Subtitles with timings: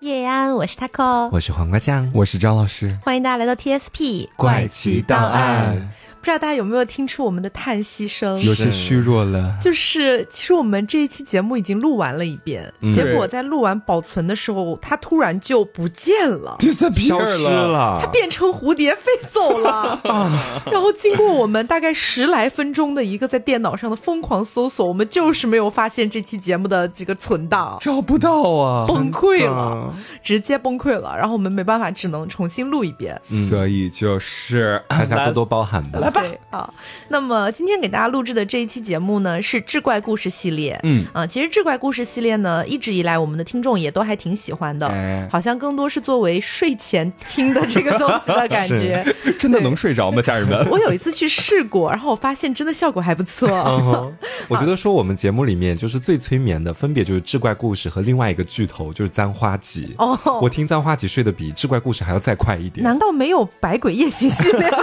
[0.00, 5.90] 叶安，我是 taco，我是黄瓜酱，我是张老师，欢迎大家来到 TSP 怪奇档案。
[6.28, 8.38] 不知道大家有没有听出我们的叹息声？
[8.42, 9.56] 有些虚弱了。
[9.62, 16.58] 就是其实我们这一期节目已经录完了一遍，结果在录完保存的时候，它突然就不见了，
[16.94, 19.98] 消失了，它变成蝴蝶飞走了。
[20.70, 31.16] 然后经过我们大概十来分钟的一个在电脑上的疯狂搜索，我们就是没有发现这期节目的这个存档，找不到啊，崩溃了，直接崩溃了。
[31.16, 33.18] 然后我们没办法，只能重新录一遍。
[33.22, 35.98] 所以就是大家多多包涵吧。
[36.20, 36.72] 对好，
[37.08, 40.78] 那么今天给大家录制的这一期节目呢，是志怪故事系列。
[40.82, 49.04] 嗯啊，其实志怪故事系列呢，一直以来我们的听众也都还挺喜欢的，好像更多是作为睡前听的这个东西的感觉。
[49.38, 50.68] 真的能睡着吗，家人们？
[50.70, 53.48] 我有一次去试过，然后我发现真的效果还不错。
[54.48, 59.94] 我觉得说我们节目里面就是最催眠的，分别就是志怪故事和另外一个巨头就是簪花集。
[59.98, 62.82] 哦，我听簪花集睡得比志怪故事还要再快一点。
[62.82, 64.78] 难道没有百鬼夜行系列吗？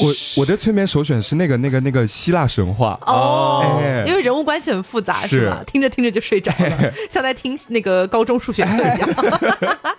[0.00, 5.62] 我我的催眠首选是那个那个那个希腊神话哦，因为人物关系很复杂，是吧？
[5.66, 9.08] 听着听着就睡着了，像在听那个高中数学课一样。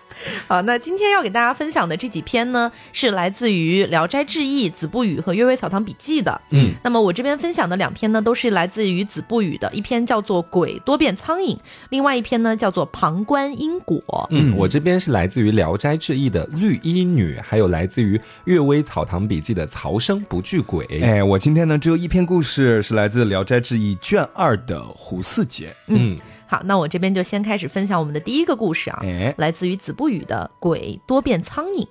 [0.47, 6.39] 好，那今天要给大家分享的这几篇呢，是来自于《聊斋志异》《子不语》和《阅微草堂笔记》的。
[6.51, 11.55] 嗯，那么我这边分享的两篇呢，都是来自于《子不语》的一篇叫做《鬼多变苍蝇》，
[11.89, 13.97] 另外一篇呢叫做《旁观因果》。
[14.29, 20.85] 嗯，我这边是来自于《聊斋志异》的《绿衣女》，还有来自于《阅微草堂笔记》的《曹生不惧鬼》。
[21.03, 25.75] 哎，我今天呢只有一篇故事，是来自《聊斋志异》卷二的胡四杰。
[25.87, 26.15] 嗯。
[26.45, 29.01] 好，那我这边就先开始分享我们的第一个故事啊，
[29.37, 31.85] 来自于子不语的《鬼多变苍蝇》。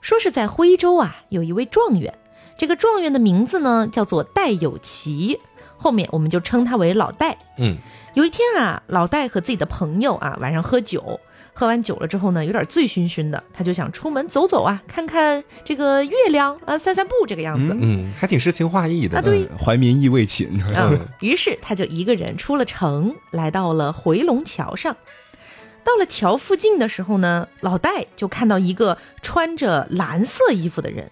[0.00, 2.14] 说是在徽州啊，有一位状元，
[2.56, 5.38] 这个状元的名字呢叫做戴有奇，
[5.76, 7.36] 后面我们就称他为老戴。
[7.58, 7.76] 嗯，
[8.14, 11.20] 有一天啊，老戴和自己的朋友啊晚上喝酒。
[11.54, 17.76] 喝完酒了之后呢，有点醉醺醺的，他就想出门走走啊，看看这个月亮啊，散散步这个样子。
[17.78, 19.20] 嗯，还挺诗情画意的啊。
[19.22, 20.48] 对，怀民意未寝。
[20.74, 24.96] 嗯，于是他就一个人出了城，来到了回龙桥上。
[25.84, 31.10] 到了桥附近的时候呢，老戴就看到一个穿着蓝色衣服的人。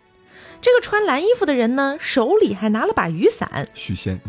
[0.63, 3.67] 这个穿蓝衣服的人呢，手里还拿了把雨伞。
[3.75, 4.21] 许仙，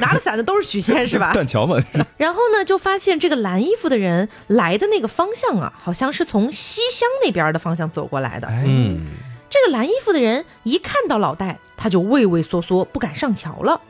[0.00, 1.32] 拿了伞的都是许仙是吧？
[1.32, 1.80] 断桥嘛。
[2.16, 8.48] 然后呢，就发现这个蓝衣服的人来的那个方向啊，好像是从西乡那边的方向走过来的。
[8.66, 9.06] 嗯，
[9.48, 13.80] 这个蓝衣服的人一看到老戴，他就畏畏缩缩，不敢上桥了。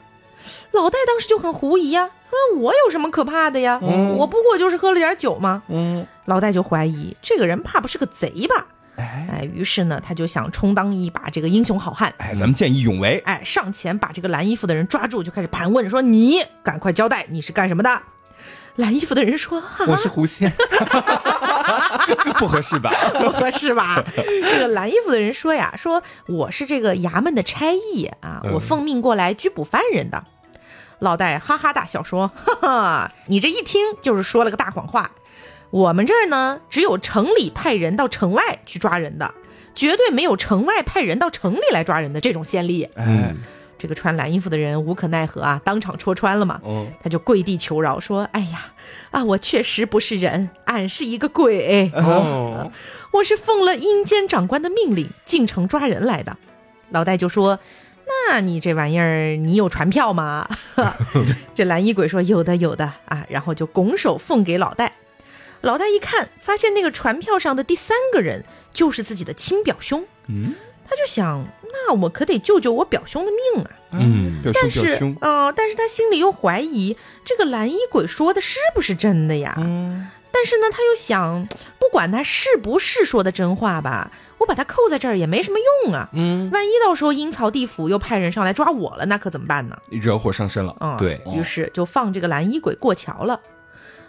[0.72, 3.80] 老戴当时就很狐疑呀，说：“我有什么可怕的呀？
[3.80, 8.66] 我不过就是喝了点酒嘛。”嗯，老戴就怀疑这个人怕不是个贼吧？
[8.96, 12.12] 哎，于是呢，他就想充当一把这个英雄好汉。
[12.18, 13.22] 哎，咱们见义勇为。
[13.26, 18.00] 哎，上前把这个蓝衣服的人抓住，就开始盘问，说：“你赶快交代，你是干什么的？”
[18.76, 20.52] 蓝衣服的人说：“我是狐仙。
[22.38, 22.90] ”不合适吧？
[23.20, 24.04] 不合适吧？
[24.16, 30.24] 这个蓝衣服的人说呀：“说我是这个衙门的差役啊，我奉命过来拘捕犯人的。”
[31.00, 35.10] 老戴哈哈大笑说：“哈哈，你这一听就是说了个大谎话。”
[35.76, 39.34] 我们这儿呢，只有城里派人到城外去抓人的，
[39.74, 42.88] 绝对没有城外派人到城里来抓人的这种先例。
[42.94, 43.34] 哎，
[43.76, 46.58] 这个穿蓝衣服的人无可奈何啊，当场戳穿了嘛。
[46.64, 48.72] 哦，他就跪地求饶说：“哎呀，
[49.10, 51.92] 啊，我确实不是人，俺是一个鬼。
[51.94, 52.72] 哦，
[53.12, 56.38] 我是奉了阴间长官的命令进城抓人来的。”
[56.88, 57.58] 老戴就说
[58.32, 60.48] ：“那你这玩意儿，你有传票吗？”
[61.54, 64.90] 这蓝衣鬼说：“有的，有的啊。”然后就拱手奉给老戴。
[65.62, 70.04] 老大一看，发现那个船票上的第三个人就是自己的亲表兄。
[70.28, 70.54] 嗯，
[70.88, 73.70] 他就想，那我可得救救我表兄的命啊。
[73.92, 79.54] 嗯，但是，嗯，但是他心里又怀疑这个蓝衣鬼说的是不是真的呀？
[79.58, 81.46] 嗯，但是呢，他又想，
[81.78, 86.10] 不管他是不是说的真话吧，我把他扣在这儿也没什么用啊。
[86.12, 89.76] 嗯，万一到时候阴曹地府又派人上来抓我了，那可怎么办呢？
[89.90, 90.76] 惹火上身了。
[90.80, 93.40] 嗯，对于是就放这个蓝衣鬼过桥了。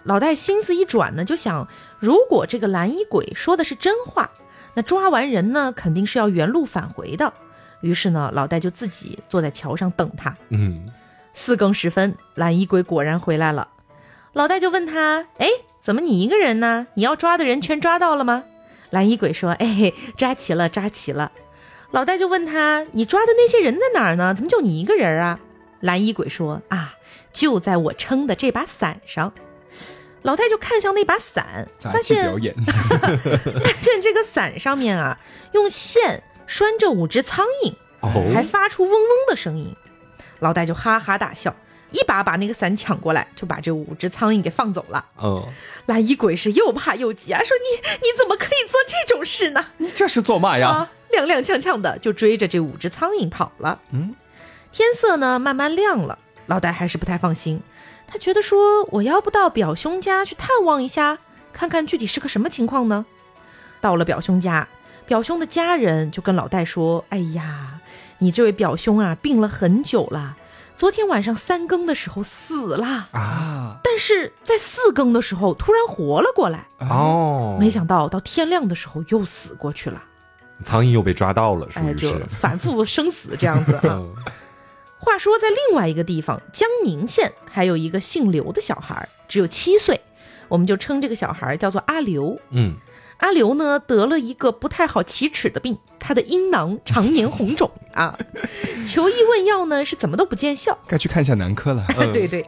[0.07, 1.67] 老戴心思一转呢，就想，
[1.99, 4.31] 如果这个蓝衣鬼说的是真话，
[4.73, 7.33] 那抓完人呢，肯定是要原路返回的。
[7.81, 10.33] 于是呢，老戴就自己坐在桥上等他。
[10.47, 10.87] 嗯，
[11.33, 13.67] 四更时分，蓝衣鬼果然回来了。
[14.31, 15.47] 老戴就问他：“哎，
[15.81, 16.87] 怎么你一个人呢？
[16.93, 18.45] 你要抓的人全抓到了吗？”
[18.91, 21.33] 蓝衣鬼说：“哎，抓齐了，抓齐了。”
[21.91, 24.33] 老戴就问他：“你抓的那些人在哪儿呢？
[24.33, 25.39] 怎么就你一个人啊？”
[25.81, 26.93] 蓝衣鬼说：“啊，
[27.33, 29.33] 就在我撑的这把伞上。”
[30.27, 35.17] 老戴就看向那把伞，发现 发现这个伞上面啊，
[35.53, 37.73] 用线拴着五只苍蝇，
[38.33, 39.73] 还发出嗡嗡的声音。
[40.39, 41.55] 老戴就哈哈大笑，
[41.91, 45.05] 一把把那个伞抢过来，就把这五只苍蝇给放走了。
[45.15, 45.47] 哦，
[45.85, 49.67] 蓝衣鬼是又怕又急啊，说你你怎么可以做这种事呢？
[49.77, 50.67] 你这是做嘛呀？
[50.67, 53.79] 啊，踉踉跄跄的就追着这五只苍蝇跑了。
[53.91, 54.13] 嗯，
[54.73, 57.61] 天色呢慢慢亮了，老戴还是不太放心，
[58.07, 61.19] 他觉得说我要不到表兄家去探望一下，
[61.51, 63.05] 看看具体是个什么情况呢？
[63.81, 64.67] 到了表兄家，
[65.05, 67.79] 表兄的家人就跟老戴说：“哎呀，
[68.19, 70.35] 你这位表兄啊，病了很久了。
[70.75, 76.67] 昨天晚上三更的时候死了啊，但是在四更的时候突然活了过来。
[76.79, 80.01] 哦，没想到到天亮的时候又死过去了。
[80.63, 84.01] 苍蝇又被抓到了，是不是反复生死这样子啊。
[85.07, 90.01] 话说在另外一个地方，江宁县还有一个姓刘的小孩，只有七岁，
[90.49, 92.37] 我们就称这个小孩叫做阿刘。
[92.49, 92.75] 嗯。”
[93.19, 98.15] 阿刘呢得了一个不太好启齿的病，他的阴囊常年红肿啊，
[98.85, 101.83] 求医问药呢是怎么都不见效，该去看一下男科了。
[102.13, 102.47] 对对，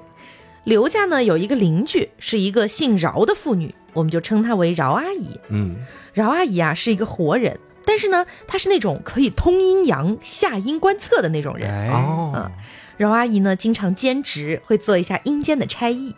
[0.65, 5.39] 刘家呢有一个邻居是一个姓饶的妇女，我们就称她为饶阿姨。
[5.47, 5.77] 嗯，
[6.13, 7.59] 饶阿姨啊是一个活人，
[7.89, 12.51] 但是呢她是那种可以通阴阳、下阴观测的那种人哦。
[12.97, 16.15] 饶阿姨呢经常兼职，会做一下阴间的差役。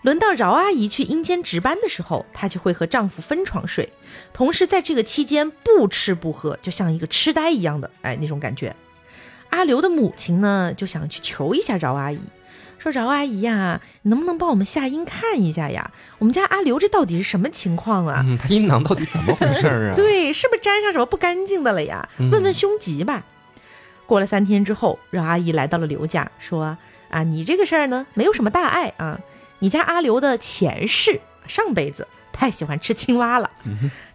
[0.00, 3.92] 轮到饶阿姨去阴间值班的时候，她就会和丈夫分床睡，
[4.32, 8.74] 同时在这个期间不吃不喝，就像一个痴呆一样的，哎，那种感觉。
[9.50, 12.18] 阿刘的母亲呢，就想去求一下饶阿姨，
[12.82, 15.92] 说：“饶阿姨呀，能不能帮我们下阴看一下呀？
[16.18, 18.24] 我们家阿刘这到底是什么情况啊？
[18.42, 19.94] 他阴囊到底怎么回事啊？
[19.96, 22.08] 对，是不是沾上什么不干净的了呀？
[22.18, 23.22] 问问凶吉吧。”
[24.06, 26.76] 过了三天之后，饶阿姨来到了刘家，说
[27.10, 29.20] ：“啊，你这个事儿呢，没有什么大碍啊。”
[29.60, 33.50] 你家阿刘的前世上辈子太喜欢吃青蛙了，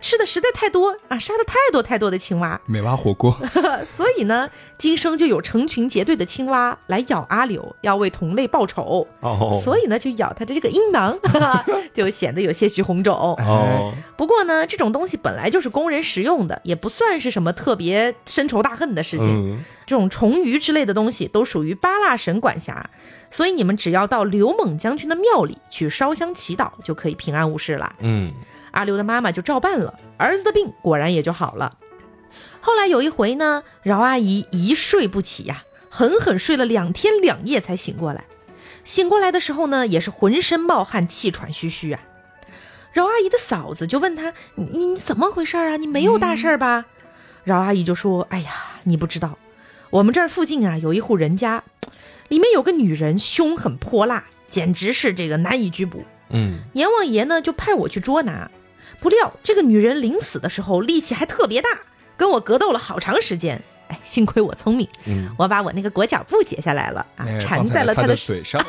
[0.02, 3.38] 吃的实在太多啊，杀的太多太多的青蛙，美蛙火锅。
[3.96, 9.08] 所以呢，今生就有成群结队的青蛙来咬阿柳，要为同类报仇。
[9.22, 11.18] 哦，所以呢，就咬他的这个阴囊，
[11.94, 13.16] 就显得有些许红肿。
[13.16, 19.64] 哦，不过呢，这种东西本来就是供人食用的，也不算是什么特别深仇大恨的事情。
[19.88, 22.92] 这种虫鱼之类的东西都属于八蜡神管辖。
[23.32, 27.96] 所以你们只要到刘猛将军的庙里去烧香祈祷，就可以平安无事了。
[28.00, 28.32] 嗯，
[28.72, 31.78] 阿刘的妈妈就照办了，儿子的病果然也就好了。
[32.62, 38.26] 后来有一回呢，饶阿姨一睡不起呀，狠狠睡了两天两夜才醒过来。
[38.84, 42.02] 醒过来的时候呢，也是浑身冒汗、气喘吁吁啊。
[42.94, 45.78] 饶阿姨的嫂子就问她：“你你怎么回事啊？
[45.78, 46.86] 你没有大事吧？”
[47.44, 48.52] 饶阿姨就说：“哎呀，
[48.84, 49.38] 你不知道，
[49.90, 51.64] 我们这儿附近啊有一户人家。”
[52.30, 56.04] 里面有个女人，凶狠泼辣，简直是这个难以拘捕。
[56.30, 58.52] 嗯，阎王爷呢就派我去捉拿，
[59.00, 61.70] 不料这个女人临死的时候力气还特别大，
[62.18, 63.62] 跟我格斗了好长时间。
[63.88, 64.86] 哎，幸亏我聪明，
[65.38, 68.62] 我把我那个裹脚布解下来了啊，缠在了他的嘴上，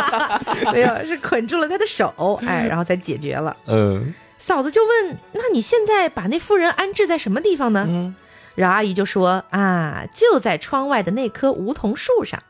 [0.72, 3.54] 没有，是捆住了他的手，哎，然后才解决了。
[3.66, 8.14] 嗯，嫂子就问：“那你现在把那妇人安置在什么地方呢？”嗯，
[8.56, 12.42] 饶阿姨就说：“啊，就在窗外的那棵梧桐树上。”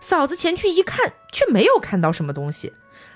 [0.00, 2.72] 嫂子前去一看，却没有看到什么东西。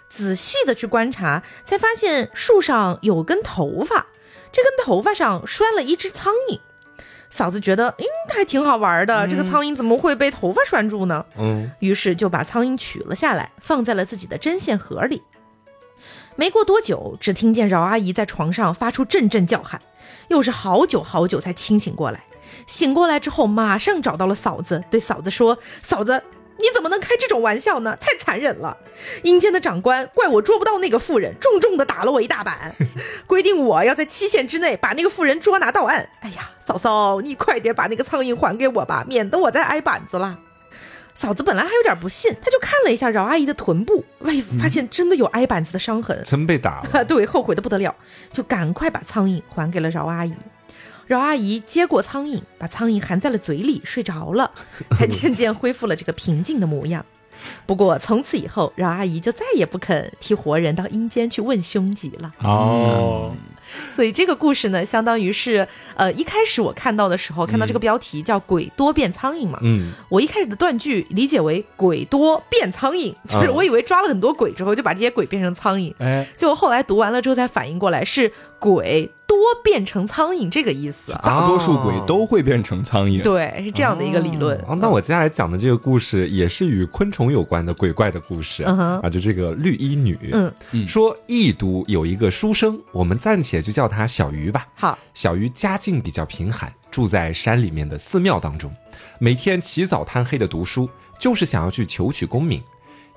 [0.09, 4.07] 仔细的去观察，才发现树上有根头发，
[4.51, 6.61] 这根头发上拴了一只苍蝇。
[7.31, 8.05] 嫂子觉得，嗯，
[8.35, 9.29] 还挺好玩的。
[9.29, 11.27] 这个苍蝇怎么会被头发拴住呢？
[11.37, 15.23] 嗯，于是就把苍蝇取了下来，放在了自己的针线盒里。
[16.37, 19.83] 没过多久，只听见饶阿姨在床上发出阵阵叫喊，
[20.29, 22.25] 又是好久好久才清醒过来。
[22.67, 26.23] 醒过来之后，马上找到了嫂子，对嫂子说：“嫂子。”
[26.61, 27.97] 你怎么能开这种玩笑呢？
[28.01, 28.77] 太残忍了！
[29.23, 32.75] 阴间的长官怪我捉不到那个妇人，重重的打了我一大板，
[33.29, 36.11] 规定我要在期限之内把那个妇人捉拿到案。
[36.19, 40.37] 哎呀，嫂嫂，你快点把那个苍蝇还给我吧，免得我再挨板子了。
[41.19, 47.05] 嫂子本来还有点不信，她就看了一下饶阿姨的臀部，喂，发现真的有挨板子的伤痕，真被打了。
[47.07, 47.93] 对，后悔的不得了，
[48.31, 50.33] 就赶快把苍蝇还给了饶阿姨。
[51.09, 54.53] 饶阿姨接过苍蝇，把苍蝇含在了嘴里，睡着了，
[54.97, 57.05] 才渐渐恢复了这个平静的模样。
[57.67, 62.33] 不过从此以后，饶阿姨就再也不肯替活人到阴间去问凶吉了。
[62.39, 63.35] 哦。
[63.95, 84.59] 所以这个故事呢，相当于是，呃，一开始我看到的时候，看到这个标题叫“鬼多变苍蝇”嘛，嗯，我一开始的断句理解为“鬼多变苍蝇”，就是我以为抓了很多鬼之后，就把这些鬼变成苍蝇，哎，结果后来读完了之后才反应过来是鬼多变成苍蝇这个意思，大多数鬼都会变成苍蝇，对，是这样的一个理论。
[84.67, 88.65] 哦，那我接下来讲的这个故事也是与昆虫有关的鬼怪的故事。
[88.65, 93.59] 啊，就这个绿衣女，嗯，说异都有一个书生，我们暂且。
[93.69, 94.67] 就叫他小鱼吧。
[94.77, 98.75] 好，小鱼家境比较贫寒，住在山里面的寺庙当中，
[99.19, 100.89] 每天起早贪黑的读书，
[101.19, 102.63] 就是想要去求取功名。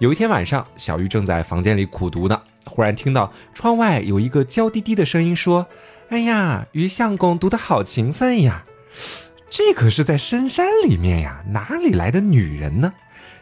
[0.02, 5.68] 有一天晚上，小玉正在房间里苦读呢，忽然听到窗外有一个娇滴滴的声音说
[6.10, 8.66] ：“哎呀，于相公读得好勤奋呀！
[9.52, 12.92] 这可是在深山里面呀，哪里来的女人呢？”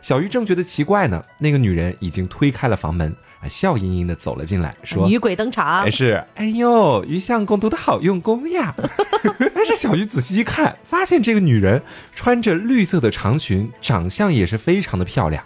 [0.03, 8.75] 小玉正觉得奇怪呢，那个女人已经推开了房门，啊，笑盈盈的走了进来，说：“女鬼登场。”是，哎呦，于相公读的好用功呀！
[9.55, 11.81] 但是小玉仔细一看，发现这个女人
[12.13, 15.41] 穿着绿色的长裙，长相也是非常的漂亮。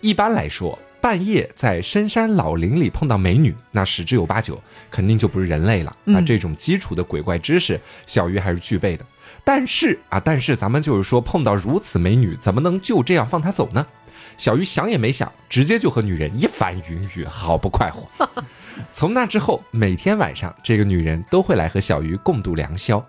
[0.00, 5.94] 一般来说，半夜在深山老林里碰到美女，那十之有八九肯定就不是人类了。
[6.04, 9.04] 那这种基础的鬼怪知识，小鱼还是具备的。
[9.44, 13.86] 但是啊，但是咱们就是说，碰到如此美女，怎么能就这样放她走呢？
[14.36, 18.28] 小鱼想也没想，直接就和女人一番云雨，毫不快活。
[18.92, 23.04] 从那之后，每天晚上，这个女人都会来和小鱼共度良宵。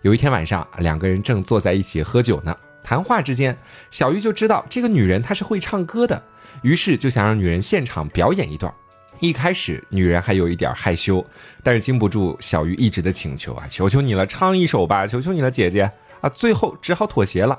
[0.00, 3.56] 有一天晚上，两个人正坐在一起喝酒呢，谈话之间，
[3.90, 6.22] 小鱼就知道这个女人她是会唱歌的，
[6.62, 8.72] 于是就想让女人现场表演一段。
[9.20, 11.24] 一开始，女人还有一点害羞，
[11.62, 15.88] 但是经不住小鱼一直的请求啊，求求你了，唱一首吧，求求你了，姐姐
[16.20, 17.56] 啊，最后只好妥协了。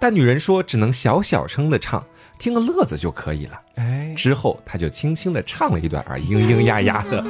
[0.00, 2.04] 但女人说只能小小声的唱，
[2.36, 3.60] 听个乐子就可以了。
[3.76, 7.24] 哎，之后她就轻轻的唱了一段啊，嘤嘤呀呀的，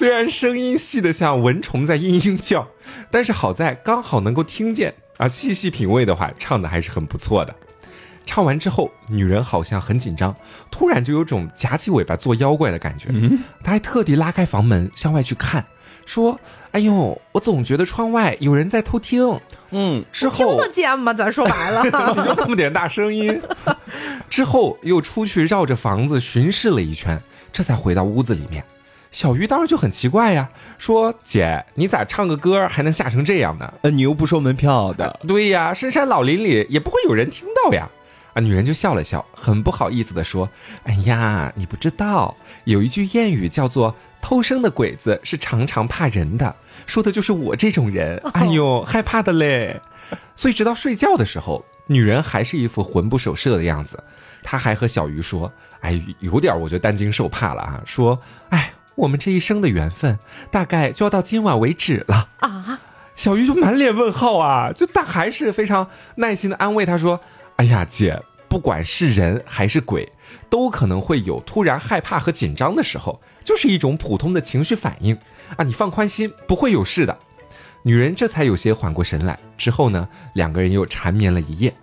[0.00, 2.66] 虽然声音细得像蚊虫在嘤嘤叫，
[3.10, 7.54] 但是好在刚好能够听见啊，细细品味的话，唱的还是很不错的。
[8.24, 10.34] 唱完之后，女人好像很紧张，
[10.70, 13.08] 突然就有种夹起尾巴做妖怪的感觉。
[13.10, 15.62] 嗯，她还特地拉开房门向外去看，
[16.06, 16.40] 说
[16.72, 19.38] ：“哎呦，我总觉得窗外有人在偷听。”
[19.68, 21.12] 嗯，之后听得见吗？
[21.12, 21.84] 咱说白了，
[22.24, 23.38] 就这么点大声音。
[24.30, 28.64] 之后又出去绕着房子巡视了一圈，这才回到屋子里面。
[29.10, 30.48] 小鱼当时就很奇怪呀，
[30.78, 33.72] 说：“姐，你咋唱个歌还能吓成这样呢？
[33.82, 37.88] 呃，你又不收门票的。”对呀，深山老林里也不会有人听到呀。
[38.34, 40.48] 啊，女人就笑了笑，很不好意思的说
[40.84, 46.54] ：“哎呀，你不知道，有一句谚语叫做‘偷生的鬼子是常常怕人的’，
[46.86, 48.22] 说的就是我这种人。
[48.32, 49.80] 哎呦，害怕的嘞。
[50.36, 54.00] 所以直到睡觉的时候，女人还是一副魂不守舍的样子。
[54.44, 55.52] 她还和小鱼说
[55.82, 58.16] ：‘哎，有点我觉得担惊受怕了啊。’说
[58.50, 60.18] ：‘哎，我们这一生的缘分，
[60.50, 62.80] 大概就要到今晚为止了啊。’
[63.16, 67.20] 小鱼就满脸问号啊，就但还是非常耐心的安慰她说。”
[67.56, 70.10] 哎呀，姐，不管是人还是鬼，
[70.48, 75.16] 都可能会有突然害怕和紧张的时候，就是一种普通的情绪反应
[75.56, 75.64] 啊！
[75.64, 77.18] 你放宽心，不会有事的。
[77.82, 79.38] 女人这才有些缓过神来。
[79.58, 81.74] 之后呢，两个人又缠绵了一夜。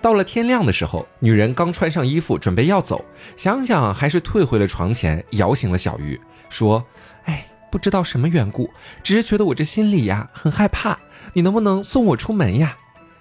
[0.00, 3.04] 到了天亮的时候，女人刚穿上衣服准备要走，
[3.36, 6.84] 想想还是退回了床前，摇醒了小鱼，说
[7.26, 8.70] ：“哎，不知道什么缘故，
[9.02, 10.98] 只是觉得我这心里呀很害怕，
[11.32, 12.76] 你能不能送我出门呀？”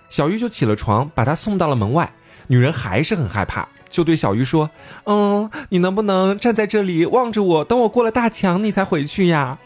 [0.10, 2.12] 小鱼就起了床，把她送到了门外。
[2.50, 4.70] 女人还是很害怕，就对小鱼说
[5.04, 9.58] ：“嗯，你能不能站在这里望着我，等我过了大墙，你才回去呀？”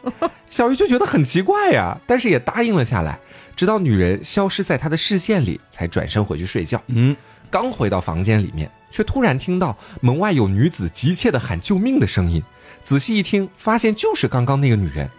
[0.49, 3.19] 小鱼就觉得很奇怪呀，但是也答应了下来。
[3.55, 6.81] 直到女人消失在他的视线里，才转身回去睡觉。
[6.87, 7.15] 嗯，
[7.49, 12.43] 刚回到房间里面，却突然听到门外有女子急切的喊救命的声音。
[12.83, 15.09] 仔细一听，发现就是刚刚那个女人。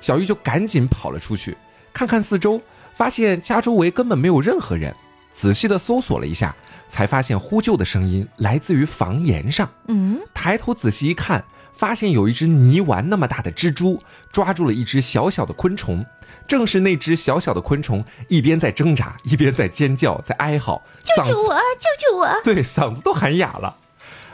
[0.00, 1.56] 小玉就赶紧跑了出去，
[1.92, 2.60] 看看四周。
[2.92, 4.94] 发现家周围根本没有任何人，
[5.32, 6.54] 仔细的搜索了一下，
[6.88, 9.68] 才发现呼救的声音来自于房檐上。
[9.88, 11.42] 嗯，抬头仔细一看，
[11.80, 16.04] 发现有一只泥丸那么大的蜘蛛抓住了一只小小的昆虫，
[16.46, 21.54] 正是那只小小的昆虫一边在挣扎，一边在尖叫，在哀嚎：“救救我！
[21.54, 23.78] 救救我！”对，嗓子都喊哑了。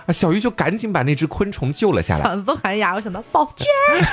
[0.06, 0.12] 啊！
[0.12, 2.94] 小鱼就赶紧把那只昆虫救了下来，嗓子都喊哑。
[2.94, 3.66] 我想到宝娟，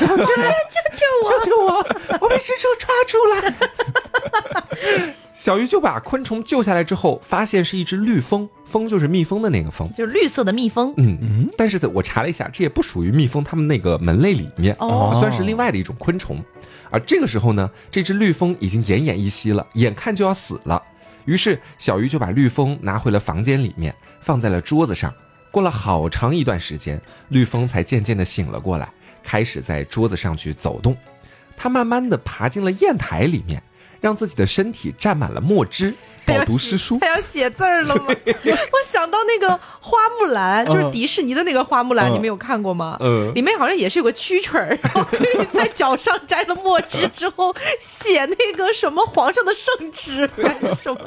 [0.08, 1.32] 宝娟， 救救我！
[1.40, 1.76] 救救我！
[2.22, 5.14] 我被蜘蛛抓住了。
[5.34, 10.94] 小鱼就把昆虫救下来之后，发现是一只绿蜂，蜂就是蜜蜂的那个蜂，就是绿色的蜜蜂。
[10.98, 11.50] 嗯嗯。
[11.58, 16.42] 但是我查了一下，这也不属于蜜蜂它们那个门类里面，哦，算是另外的一种昆虫。
[16.90, 20.82] 而这个时候呢，这只绿蜂已经奄奄一息了，眼看就要死了。
[21.26, 25.14] 于是小鱼就把绿蜂拿回了房间里面，放在了桌子上。
[25.54, 28.92] 过了好长一段时间，绿风才渐渐的醒了过来，
[29.22, 30.98] 开始在桌子上去走动。
[31.56, 33.62] 他慢慢的爬进了砚台里面。
[34.04, 35.94] 让自己的身体沾满了墨汁，
[36.26, 37.00] 饱读诗书。
[37.00, 38.08] 他要写字儿了吗？
[38.44, 42.98] 我想到那个花木兰，就是迪士尼的那个花木兰，你们有看过吗？
[43.00, 45.08] 嗯，里面好像也是有个蛐蛐儿，然后
[45.54, 51.00] 在脚上沾了墨汁之后，写那个什么皇上的圣旨还是什么。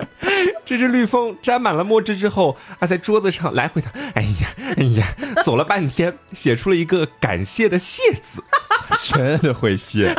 [0.65, 5.07] 这只绿蜂沾满了墨汁之后，啊，在桌子上来回的，哎呀，哎呀，
[5.45, 8.43] 走了半天，写出了一个感谢的谢字。
[9.03, 10.15] 真的会谢。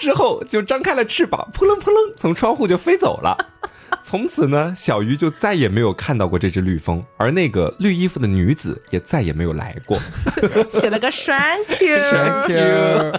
[0.00, 3.36] 之后就张开了翅膀，扑棱扑棱从窗户就飞走了。
[4.02, 10.00] 从此呢，小鱼就再也没有看到过这只绿蜂，而那个绿衣服的女子也再也没有来过。
[10.80, 13.12] 写了个 thank you，Thank you，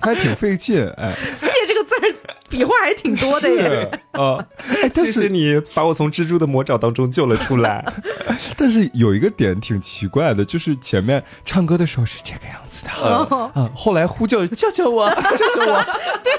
[0.00, 1.14] 还挺费劲哎。
[1.38, 2.14] 谢这个字儿
[2.48, 3.62] 笔画还挺多的耶。
[3.62, 7.84] 是啊，哎，但谢谢是你把我从蜘蛛的魔爪当中救了出来。
[8.56, 15.84] 但是有一个点挺奇怪的，就是前面唱歌的时候是这个样子的，哦啊，后来呼救救救我，救救我，
[16.24, 16.32] 对，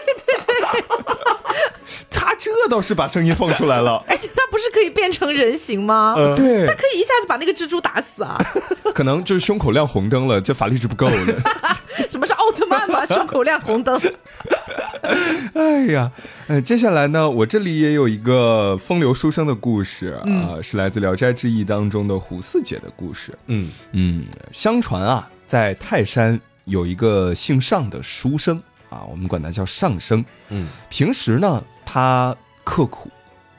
[2.09, 6.15] 他这倒是把声音放出来了， 而且他不是可以变成人形吗？
[6.35, 8.37] 对他，可以一下子把那个蜘蛛打死啊！
[8.93, 11.15] 可能就是胸口亮红灯了，这法力值不够了。
[12.09, 13.05] 什么是奥特曼吗？
[13.05, 13.99] 胸口亮红灯。
[15.53, 16.11] 哎呀，
[16.47, 23.37] 呃，接下来呢，我这里也有一个风流书生的故事啊、是来自《聊斋志异》当中的胡四姐的故事。
[23.47, 28.61] 嗯，嗯，相传啊，在泰山有一个姓尚的书生
[28.95, 30.23] 啊，我们管他叫上生。
[30.49, 32.33] 嗯，平时呢，他
[32.63, 33.09] 刻苦、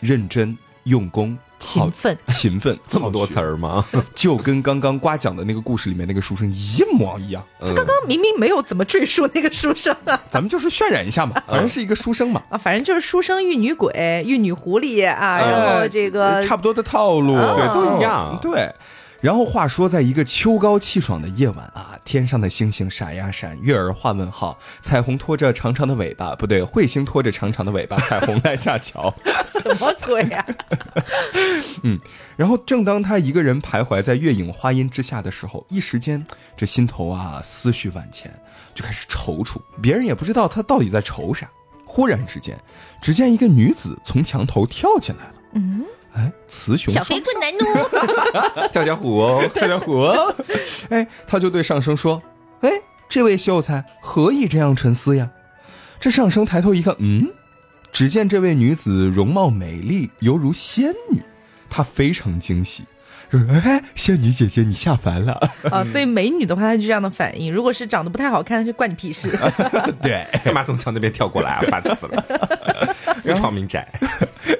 [0.01, 3.85] 认真、用功、勤奋勤奋， 这么多词儿，吗？
[4.15, 7.43] 就跟刚刚瓜讲的那个故事里面那个书生一模一样。
[7.61, 10.19] 他刚刚明明没有怎么赘述那个书生啊。
[10.31, 18.73] 咱们就是渲染一下嘛，反正是一个书生嘛，啊，反正就是书生遇女鬼、遇女狐狸啊，然后这个差不多的套路，对都一样对。
[19.21, 29.13] 然后话说，在一个秋高气爽的夜晚啊，天上的星星闪呀闪，月儿画问号，彩虹拖着长长的尾巴，不对，彗星拖着长长的尾巴，彩虹来架桥。
[29.47, 30.47] 什么鬼啊？
[32.37, 36.23] 然后，正当他一个人徘徊在月影花荫之下的时候，一时间
[36.57, 38.31] 这心头啊思绪万千，
[38.75, 39.57] 就开始踌躇。
[39.83, 41.49] 别人也不知道他到底在愁啥。
[41.85, 42.59] 忽然之间，
[43.01, 45.35] 只见一个女子从墙头跳进来了。
[45.55, 45.83] 嗯，
[46.17, 50.35] 哎，雌雄小飞棍男奴， 跳跳虎哦，跳跳虎哦，
[50.89, 52.23] 哎，他就对上生说
[52.63, 52.71] ：“哎，
[53.09, 55.31] 这位秀才何以这样沉思呀？”
[56.01, 57.29] 这上生抬头一看，嗯，
[57.93, 61.23] 只见这位女子容貌美丽，犹如仙女，
[61.69, 62.85] 他非常惊喜，
[63.31, 65.33] 说：“哎，仙女姐姐，你下凡了。
[65.71, 69.31] 啊，所以美女的话，她就这样的反应；如果是长得不太好看，就关你屁事。
[70.03, 71.61] ”对，干嘛从墙那边跳过来啊？
[71.71, 72.25] 烦死了！
[73.23, 73.89] 自创民宅，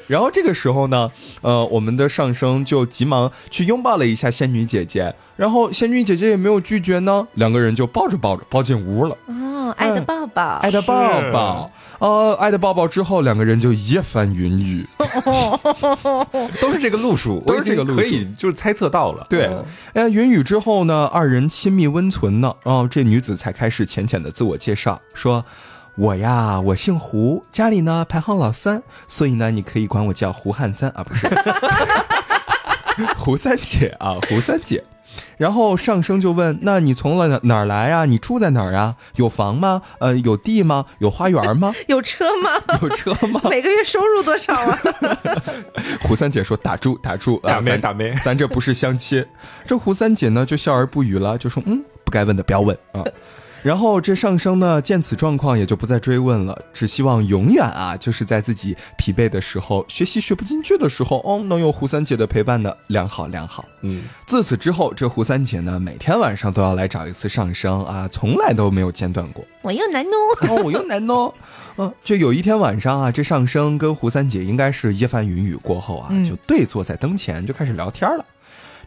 [0.09, 1.11] 然后这个时候呢，
[1.43, 9.17] 呃，我们的上升就急忙去拥抱了一下仙女姐姐，然后仙女姐姐也没有拒绝呢，两个人就抱着抱着抱进屋了。
[9.27, 11.71] 哦，爱的抱抱，爱的抱抱。
[11.99, 14.87] 呃，爱的抱抱之后，两个人就一番云雨。
[16.61, 19.27] 都是这个路数， 都是这个路数可以就是猜测到了。
[19.31, 19.51] 对，
[19.95, 25.45] 哎，云雨之后呢，二人亲密温存呢，然后这女子才开始浅浅的自我介绍，说
[25.97, 31.27] ：“我呀，我姓胡，家里呢排行老三，所以呢，你可以管我叫胡汉三啊，不是
[33.17, 34.85] 胡三姐啊，胡三姐。”
[35.37, 38.05] 然后上升就问：“那你从了哪哪儿来啊？
[38.07, 38.97] 你住在哪儿啊？
[39.17, 39.83] 有房吗？
[40.01, 40.87] 呃，有地吗？
[40.99, 41.75] 有花园吗？
[41.89, 42.51] 有车吗？
[42.83, 44.79] 有车吗？” 每个月收入多少啊？
[46.03, 49.25] 胡三姐说：“打住，打住，啊打咩咱打没咱这不是相亲。”
[49.67, 53.05] 这胡三姐呢就笑而不语了，就说：“嗯，不该问的不要问啊。”
[53.67, 63.65] 然后这上升呢见此状况也就不再追问了，只希望永远啊就是在自己疲惫的时候、学习学不进去的时候，哦，能有胡三姐的陪伴的良好良好。
[63.81, 69.45] 嗯，自此之后，这胡三姐呢每天晚上都要来找一次上升啊，从来都没有间断过。
[69.63, 70.13] 我又难弄。
[70.49, 71.35] 哦，我又难哦。
[71.79, 78.25] 嗯， 就有一天晚上啊，这上升跟胡三姐应该是一番云雨过后啊，嗯就对坐在灯前就开始聊天了。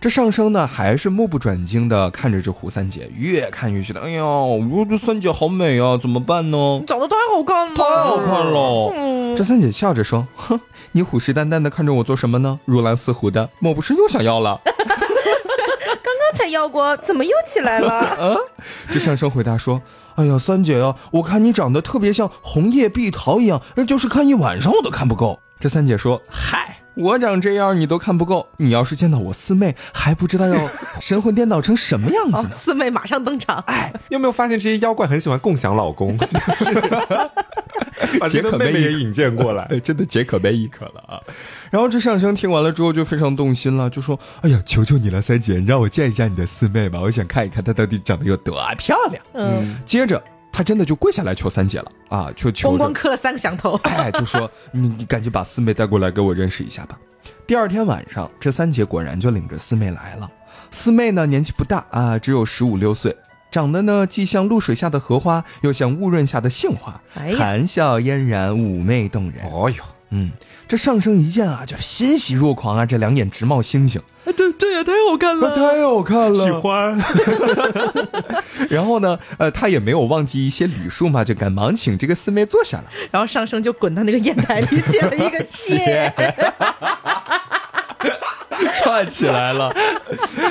[0.02, 6.82] 这上生呢，还是目不转睛的看着这胡三姐，越看越觉得，哎呀，我这三姐好美啊，怎么办呢？
[6.88, 8.94] 长得太好看了，太好看了。
[8.96, 10.58] 嗯，这三姐笑着说：“哼，
[10.94, 12.62] 你虎视眈眈的看着我做什么呢？
[12.64, 18.40] 如狼似虎的，莫不是又想要了 刚刚才要过，怎么又起来了？？”
[18.90, 19.82] 这上生回答说
[20.16, 32.50] ：“哎呀，三姐呀、我看你长得特别像红叶碧桃一样，就是看一晚上我都看不够。”这三姐说：“嗨，我长这样你都看不够，你要是见到我四妹，还不知道要神魂颠倒成什么样子 哦呢，？
[32.52, 33.64] 四妹马上登场。
[33.68, 36.18] 哎，你有没有发现这些妖怪很喜欢共享老公？
[36.18, 36.66] 就 是
[38.20, 39.64] 把杰克妹妹也引荐过来。
[39.72, 41.22] 哎，真的解可悲亦可了啊！
[41.72, 53.80] 然后这上生听完了之后就非常动心了，就说：“哎呀，求求你了，三姐，你让我见一下你的四妹吧，我想看一看她到底长得有多漂亮。”嗯，接着他真的就跪下来求三姐了啊，就求着咣咣磕了三个响头。
[53.84, 56.98] 哎，就说 你你赶紧把四妹带过来给我认识一下吧。
[57.46, 60.30] 第二天晚上，这三姐果然就领着四妹来了。
[60.72, 63.16] 四妹呢年纪不大啊，只有十五六岁，
[63.50, 69.44] 长得呢既像露水下的荷花，又像雾润下的杏花，哎呀含笑嫣然，妩媚动人。
[69.52, 70.32] 哦哟，嗯，
[70.68, 77.00] 这上升一见啊，就欣喜若狂啊，这两眼直冒星星，这这也太好看了太好看了，喜欢。
[78.70, 82.86] 然后呢，呃，他也没有忘记一些礼数嘛，就赶忙请这个四妹坐下来。
[83.12, 86.12] 然后上升就滚到那个砚台里写了一个谢。
[88.80, 89.72] 串起来了。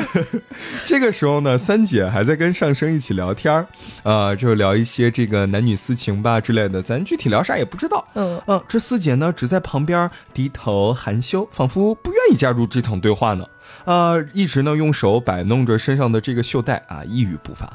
[0.84, 3.66] 这个时候呢，三姐还在跟上升一起聊天儿，
[4.02, 8.06] 呃，就聊一些这个男女私情吧之类的，咱具体聊啥也不知道。
[8.14, 13.44] 嗯嗯，这四姐呢，只在旁边低头含羞，仿佛不愿意加入这场对话呢。
[13.84, 17.68] 呃，一直呢用手摆弄着身上的这个袖带啊，一语不发。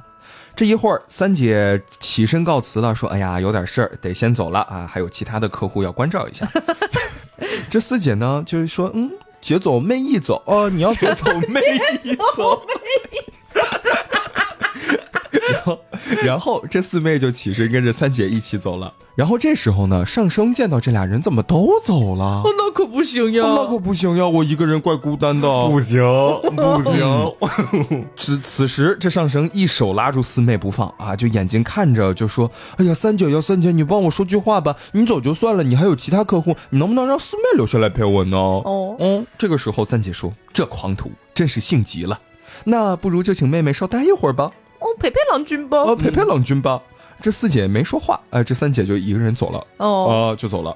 [0.55, 6.47] 这一会儿，三姐起身告辞了，说：“哎呀，有点事儿，得先走了啊，还有其他的客户要关照一下。”
[7.71, 9.11] 这四姐呢，就是说：“嗯。”
[9.43, 11.61] 姐走妹一走哦，你要姐走妹
[12.03, 12.65] 一走，
[15.53, 15.79] 然 后
[16.23, 18.93] 然后这四妹就起身跟着三姐一起走了。
[19.15, 26.01] 然后这时候呢，上升见到这俩人怎么都走了，那可不行呀，那可不行呀，我一个人怪孤单的，不行
[26.55, 28.05] 不行。
[28.15, 38.35] 此此时这上升一手拉住四妹不放啊，就眼睛看着就说：“哎呀，三姐呀，三姐，你帮我说句话吧，你走就算了，你还有其他客户，你能不能让四妹留下来陪我呢？”
[38.65, 42.19] 哦，嗯，这个时候三姐说：“这狂徒真是性急了，
[42.63, 44.49] 那不如就请妹妹稍待一会儿吧。”
[44.93, 46.81] 哦，陪陪郎君吧，呃，陪陪郎君吧。
[47.21, 50.75] 这四姐没说话，哎，这三姐就一个人走了，哦，啊，就走了。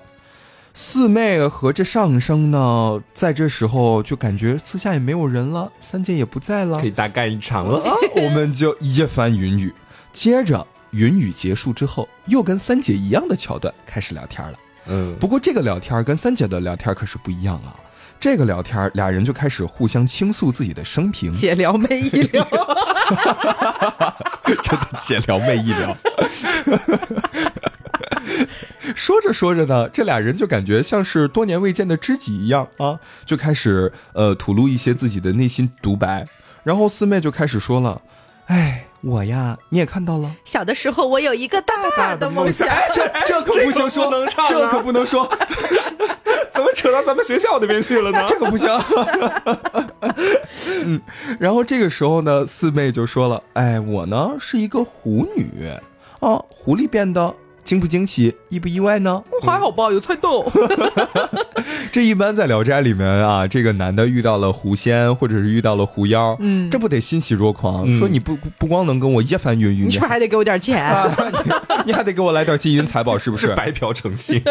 [0.73, 7.83] 四妹和这上生呢，在这时候就感觉四下也没有人了，三姐也不在了，可以大干一场了。
[7.83, 9.73] 啊， 我们就一番云雨。
[10.13, 14.57] 接着云雨结束之后，又跟三姐一样的桥段开始聊天了。
[14.87, 17.75] 嗯，不过这个聊天跟三姐的聊天可是不一样啊。
[18.19, 22.43] 这个聊天，俩人就开始互相倾诉自己的生平，姐聊妹一聊，
[24.63, 25.95] 真的姐聊妹一聊。
[28.95, 36.25] 说着说着呢，这俩人就感觉像是多年未见的知己一样啊，就开始呃吐露一些自己的内心独白。
[36.63, 38.01] 然后四妹就开始说了
[38.47, 44.49] ：“哎，我呀，你也看到了，小的时候我有一个大大的梦想，这这可不行说，这可不能唱啊。
[44.49, 45.29] 这可不能说，
[46.53, 48.25] 怎么扯到咱们学校那边去了呢？
[48.27, 48.69] 这可不行。
[50.85, 51.01] 嗯，
[51.39, 55.69] 然后这个时候呢，四妹就说了：“哎，我呢是一个狐女。
[56.19, 57.33] 啊，狐狸变的，
[57.67, 59.21] 惊不惊奇，意不意外呢？
[59.43, 60.49] 还好吧，有菜豆。
[61.91, 70.81] 这一般在《聊斋》里面啊，这个男的遇到了狐仙，或者是遇到了狐妖，嗯这不得欣喜若狂，嗯说你不不光能跟我一番云雨，你是不是还得给我点钱？
[70.87, 71.13] 啊，
[71.83, 73.47] 你你还得给我来点金银财宝，是不是？
[73.55, 74.41] 白嫖成性。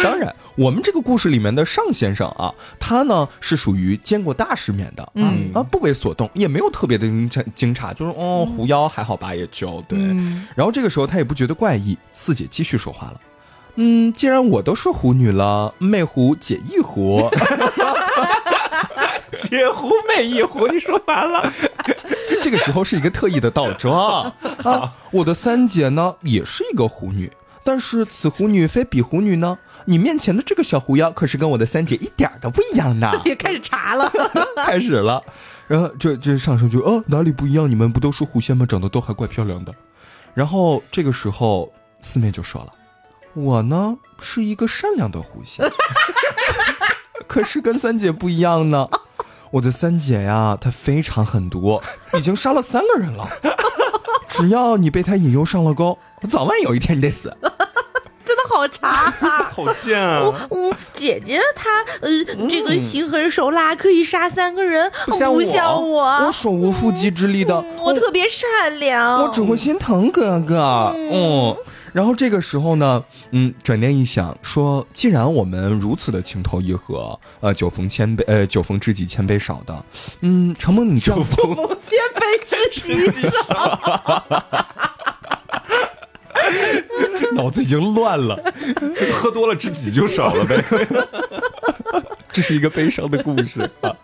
[0.04, 9.98] 当然，我们这个故事里面的尚先生啊，他呢是属于见过大世面的，啊嗯啊，不为所动，也没有特别的惊诧惊诧，就是哦，狐妖还好吧，也就对。
[9.98, 13.20] 嗯然后这个时候他也不觉得怪异，四姐继续说话了。
[13.76, 17.30] 嗯，既然我都是狐女了，媚狐解一狐，
[19.42, 21.50] 解狐媚一狐，你说完了。
[22.42, 24.32] 这个时候是一个特意的倒装
[24.64, 24.92] 啊。
[25.10, 27.30] 我的三姐呢也是一个狐女，
[27.70, 29.56] 但是此狐女非彼狐女呢。
[29.84, 33.12] 你面前的这个小狐妖可是跟我的三姐一点儿都不一样呢。
[33.24, 34.10] 也开始查了。
[34.66, 35.22] 开始了，
[35.68, 37.70] 然后这这上升就哦哪里不一样？
[37.70, 38.66] 你们不都是狐仙吗？
[38.66, 39.72] 长得都还怪漂亮的。
[40.34, 42.74] 然后这个时候四妹就说了，
[43.34, 45.64] 我呢是一个善良的狐仙，
[47.28, 48.88] 可是跟三姐不一样呢。
[49.52, 51.80] 我的三姐呀，她非常狠毒，
[52.18, 53.28] 已经杀了三个人了。
[54.30, 57.36] 只要你被他引诱上了钩，早晚有一天你得死。
[58.22, 59.10] 真的好查、
[59.50, 60.46] 好贱啊！
[60.50, 62.08] 嗯，姐姐她呃，
[62.48, 70.94] 这个心狠手辣，可以杀三个人，不像我像我，我手无缚鸡之力的，嗯我特别善良，我只会心疼哥哥。
[70.94, 71.56] 嗯，
[71.92, 79.84] 然后这个时候呢，嗯，转念一想，说既然我们如此的情投意合，呃，酒逢千杯，呃，酒逢知己千杯少的，
[80.20, 81.54] 嗯，承蒙你酒逢，
[81.86, 82.94] 千杯知己
[83.48, 84.24] 少。
[87.34, 88.36] 脑子已经乱了，
[89.12, 90.62] 喝多了知己就少了呗。
[92.32, 93.96] 这是一个悲伤的故事啊。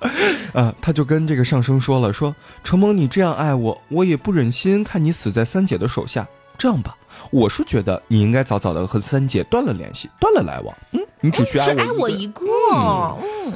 [0.53, 6.27] 啊，他就跟这个上升说了，说承蒙你这样爱我，我也不忍心看你死在三姐的手下。
[6.59, 6.97] 这样吧，
[7.31, 10.75] 我是觉得你应该早早的和三姐断了联系，断了来往。
[10.93, 12.43] 嗯，你只需只爱爱我一我一个。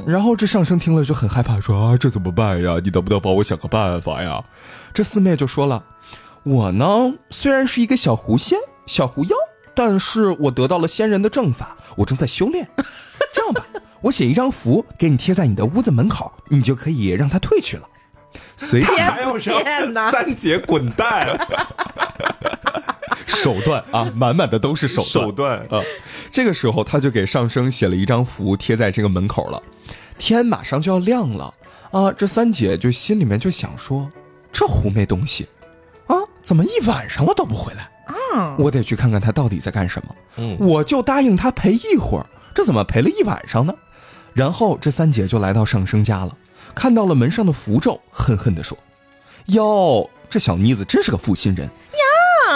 [0.07, 2.77] 然后这上升听了就很害怕，说啊，这怎么办呀？
[2.83, 4.43] 你能不能帮我想个办法呀？
[4.93, 5.83] 这四妹就说了，
[6.43, 9.37] 我呢虽然是一个小狐仙、小狐妖，
[9.75, 12.69] 但是我得到了仙人的正法，我正在修炼。
[13.33, 13.65] 这样吧，
[14.01, 17.87] 我写一张符给你贴在你的屋子门口，你就可以让他退去了。
[18.57, 21.27] 随便还要让天哪三姐滚蛋，
[23.27, 25.35] 手段啊，满满的都是手段。
[25.35, 25.85] 段啊，
[26.31, 29.63] 这个时候他就给上生写了一张符，贴在这个门口了。
[30.19, 31.55] 天马上就要亮了
[31.91, 34.09] 啊，这三姐就心里面就想说，
[34.53, 35.49] 这狐媚东西，
[36.07, 37.91] 啊，怎么一晚上了都不回来？
[38.35, 40.15] 啊，我得去看看他到底在干什么。
[40.37, 43.75] 嗯我就答应他陪一会儿，这怎么陪了一晚上呢？
[44.33, 46.37] 然后这三姐就来到上生家了，
[46.75, 48.79] 看到了门上的符咒，恨恨地说
[49.47, 51.69] ：“哟，这小妮子真是个负心人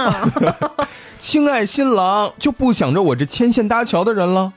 [0.05, 0.31] 呀！
[1.19, 4.53] 亲爱新郎就不想着我这牵线搭桥的人了？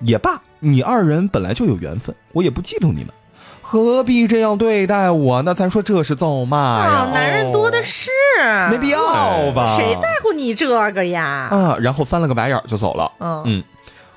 [0.00, 3.08] 也罢，你二人本来就有缘分，我也不嫉妒你们，
[3.62, 5.42] 何必这样对待我？
[5.42, 6.90] 那咱说这是咒骂呀？
[6.90, 8.10] 啊，男人多的是，
[8.70, 9.76] 没必要吧？
[9.78, 11.48] 谁在乎你这个呀？
[11.50, 11.76] 啊？
[11.80, 13.10] 然后翻了个白眼儿就走了。
[13.20, 13.64] 嗯嗯，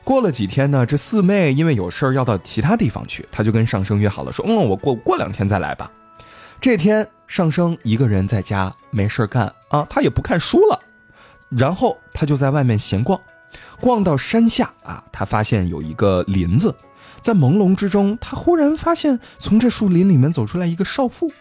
[0.04, 5.90] 过了几天呢，这四妹因为有事儿要到其他地方去，她就跟上升约好了，说：“嗯，我过过两天再来吧。”
[6.66, 10.80] 这天上升一个人在家没事儿干啊，他也不看书了，
[11.48, 13.22] 然后他就在外面闲逛，
[13.80, 16.76] 逛到山下啊，他发现有一个林子，
[17.22, 21.32] 在朦胧之中，他忽然发现从这树林里面走出来一个少妇。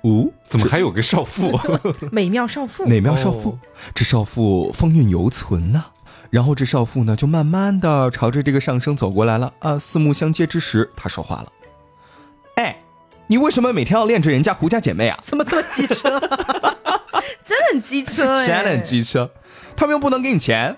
[0.00, 1.52] 哦，怎么还有个少妇？
[2.10, 3.58] 美妙少妇，美妙少妇，哦
[3.94, 5.84] 这少妇风韵犹存呐、
[6.30, 9.78] 然后这少妇呢，就慢慢的朝着这个上升走过来了啊。
[9.78, 11.57] 四目相接之时，她说话了：“哎，
[13.28, 15.18] 你为什么每天要恋着人家胡家姐妹啊？
[15.24, 16.18] 怎么这么机车？
[17.44, 18.46] 真的很机车哎！
[18.46, 19.30] 谁很机车？
[19.76, 20.74] 他们又不能给你钱，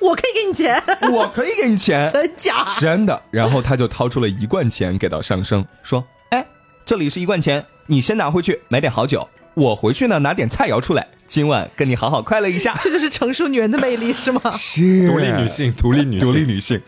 [0.00, 2.66] 我可以给你钱，我可以给你钱，真假？
[2.78, 3.22] 真的。
[3.30, 6.44] 然后他就掏出了一罐钱给到上升，说：“哎，
[6.84, 12.76] 这里是一罐钱，你先拿回去买点好酒，我回去呢拿点菜肴出来，今晚跟你好好快乐一下。
[12.82, 14.40] ”这就是成熟女人的魅力是吗？
[14.50, 16.82] 是独立女性，独立女性，独立女性。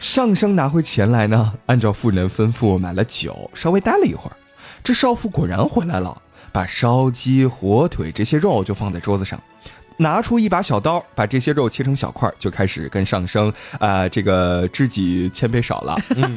[0.00, 4.36] 上升拿回钱来呢，按照妇人吩咐买了酒，稍微待了一会儿。
[4.84, 6.20] 这少妇果然回来了，
[6.52, 9.40] 把烧鸡、火腿这些肉就放在桌子上，
[9.96, 15.96] 拿出一把小刀，把这些肉切成小块，就开始跟上生啊、呃这个知己千杯少了。
[16.14, 16.34] 嗯，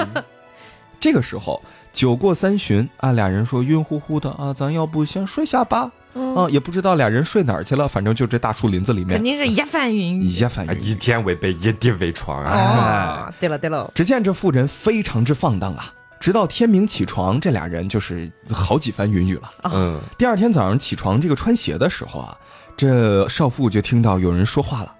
[0.97, 5.91] 这个时候酒过三巡啊，俩人说晕乎乎的啊，咱要不先睡下吧？
[6.13, 10.23] 啊，也不知道俩人睡哪儿去了，反正就这大树林子里面肯，定是一番云雨。
[10.23, 10.79] 一下反啊，应。
[10.85, 13.27] 一天为被，一地为床啊！
[13.29, 19.49] 哦，对了对了，只见这妇人非常之放荡啊，直到天明起床，这俩人就是好几番云雨了。
[19.63, 22.37] 嗯，第二天早上起床，这个穿鞋的时候啊，
[22.75, 24.95] 这少妇就听到有人说话了，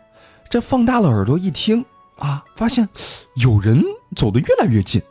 [0.49, 1.83] 这放大了耳朵一听
[2.17, 2.87] 啊，发现
[3.35, 3.83] 有人
[4.15, 5.01] 走得越来越近，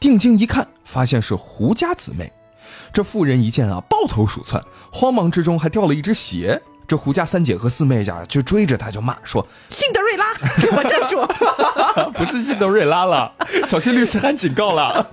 [0.00, 2.32] 定睛一看，发现是胡家姊妹。
[2.92, 6.60] 这妇人一见啊，抱头鼠窜，慌忙之中还掉了一只鞋。
[6.86, 11.26] 这胡家三姐和四妹家就追着他就骂说辛德瑞拉，给我站住！
[12.16, 13.32] 不是辛德瑞拉了，
[13.66, 15.04] 小心律师函警告了，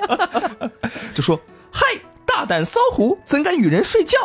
[1.16, 1.40] 就说
[1.72, 1.86] ：“嗨，
[2.26, 4.18] 大胆骚狐，怎敢与人睡觉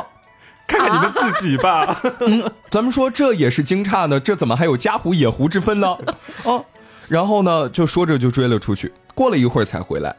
[0.67, 2.03] 看看你们自己吧。
[2.71, 5.97] ”咱们说这也是惊诧呢，这怎么还有家狐野狐之分呢？
[6.45, 6.65] 哦，
[7.09, 10.15] 然后呢，就说着就追了出去，过了一会儿才回来。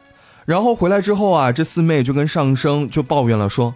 [0.46, 3.72] 然后回来之后啊，这四妹就跟上生就抱怨了，说：“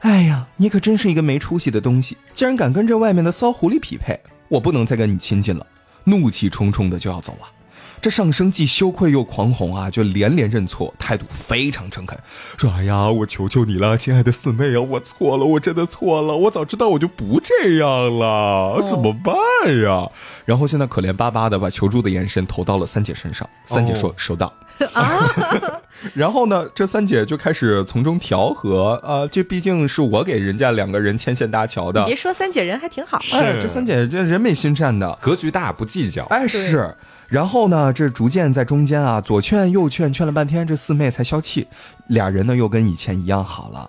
[0.00, 5.66] 哎呀，你可真是一个没出息的东西，竟然敢跟这外面的骚狐狸匹配，我不能再跟你亲近了。”
[6.04, 7.52] 怒气冲冲的就要走啊。
[8.00, 12.18] 这上生既羞愧又狂红啊，就连连认错，态度非常诚恳，
[12.56, 19.34] 说：“哎呀，我求求你了，亲爱的四妹啊，我错了，我真的错了，我早知道我就不这样了，怎么办
[19.82, 20.08] 呀？”
[20.46, 24.52] 然后现在可怜巴巴的把求助的眼神投到了三姐身上，三姐说：“哦收到。
[24.94, 25.30] ”啊
[26.14, 36.24] 然后呢，这三姐就开始从中调和啊，这毕竟是我给人家两个人牵线搭桥的别，说三姐人还挺好，哎，是这三姐这人美心善的，格局大，不计较。
[36.30, 36.94] 哎，是。
[37.30, 41.64] 然后呢，这逐渐在中间啊，左劝右劝，劝了半天，这四妹才消气，
[42.08, 43.88] 俩人呢又跟以前一样好了。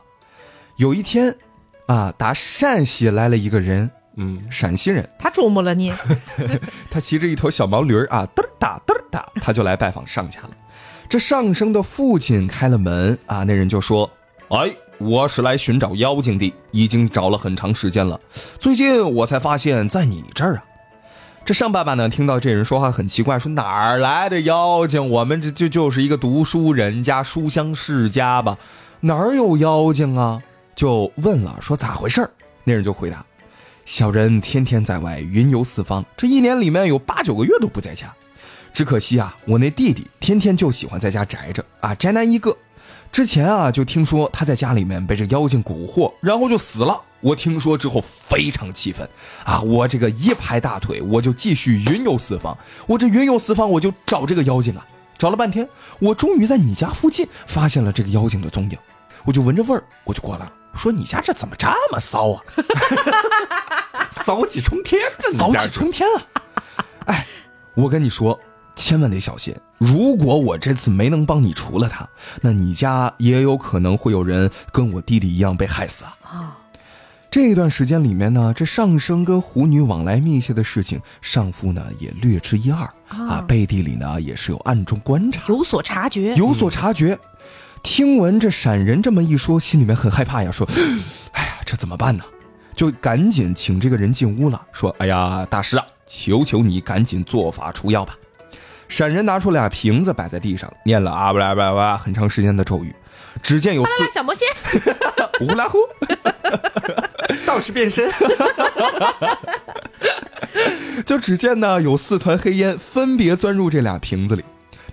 [0.77, 1.35] 有一天，
[1.87, 5.91] 啊，打陕西来了一个人，嗯，陕西人，他琢磨了你，
[6.91, 10.51] 他骑着一头小毛驴儿啊，嘚儿哒嘚儿哒，他就来拜访上家了。
[11.09, 14.07] 这上生的父亲开了门啊，那人就说
[14.49, 18.21] ：“哎，我是来寻找妖精的，已经找了很长时间了，
[18.59, 20.63] 最近我才发现，在你这儿啊。”
[21.43, 25.09] 这上爸爸呢，听到这人说话很奇怪，说哪儿来的妖精？
[25.09, 28.57] 我们这就就是一个读书人家、书香世家吧，
[29.01, 30.41] 哪儿有妖精啊？
[30.75, 32.29] 就问了，说咋回事？
[32.63, 33.25] 那人就回答：
[33.85, 38.13] 小人天天在外云游四方，这一年里面有八九个月都不在家。
[38.71, 42.55] 只可惜啊，我那弟弟天天就喜欢在家宅着啊，宅男一个。
[43.11, 47.01] 之前啊，就听说他在家里面被这妖精蛊惑，然后就死了。
[47.21, 49.07] 我听说之后非常气愤
[49.45, 52.57] 啊，我这个一拍大腿，我就继续云游四方。
[52.87, 54.85] 我这云游四方，我就找这个妖精啊，
[55.17, 55.67] 找了半天，
[55.99, 58.77] 我终于在你家附近发现了这个妖精的踪影。
[59.23, 60.53] 我就闻着味儿，我就过来了。
[60.73, 62.41] 说你家这怎么这么骚啊？
[64.25, 65.01] 骚气冲天，
[65.37, 66.43] 骚气冲天啊！
[67.05, 67.27] 哎，
[67.75, 68.39] 我跟你说，
[68.75, 69.55] 千万得小心。
[69.77, 72.07] 如果我这次没能帮你除了他，
[72.41, 76.17] 那你家也有可能会有人跟我弟弟一样被害死啊！
[76.23, 76.57] 啊，
[77.31, 86.35] 这一段时间里面呢，这上生跟狐女往来密切的事情，上夫呢也略知一二啊，背地里呢也是有暗中观察，有所察觉。
[86.35, 87.17] 有所察觉。
[87.83, 90.67] 听闻这闪人这么一说，心里面很害怕呀，说
[91.31, 92.23] ：“哎呀，这怎么办呢？”
[92.75, 98.13] 就赶紧请这个人进屋了，说：“哎呀，大师啊，求求你赶紧做法除妖吧。”
[98.89, 102.93] 闪人拿出俩瓶子摆在地上，念了啊不啦不啦不啦很长时间的咒语，
[103.41, 104.45] 只见有四小魔仙，
[105.39, 105.77] 呼啦呼，
[107.45, 108.11] 道士变身，
[111.05, 114.43] 就只见呢有四团黑烟分别钻入这俩瓶子里。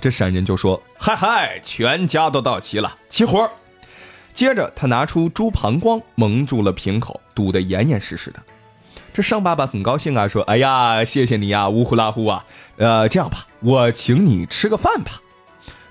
[0.01, 3.51] 这闪人就说：“嗨嗨，全家都到齐了，齐活！”
[4.33, 8.41] 接着他拿出猪膀胱蒙住了瓶口，堵得严严实实的。
[9.13, 12.45] 这尚爸爸很高兴啊，说：“哎呀，谢谢你呀，呜呼啦呼啊！
[12.77, 15.21] 呃，这样吧，我请你吃个饭吧。”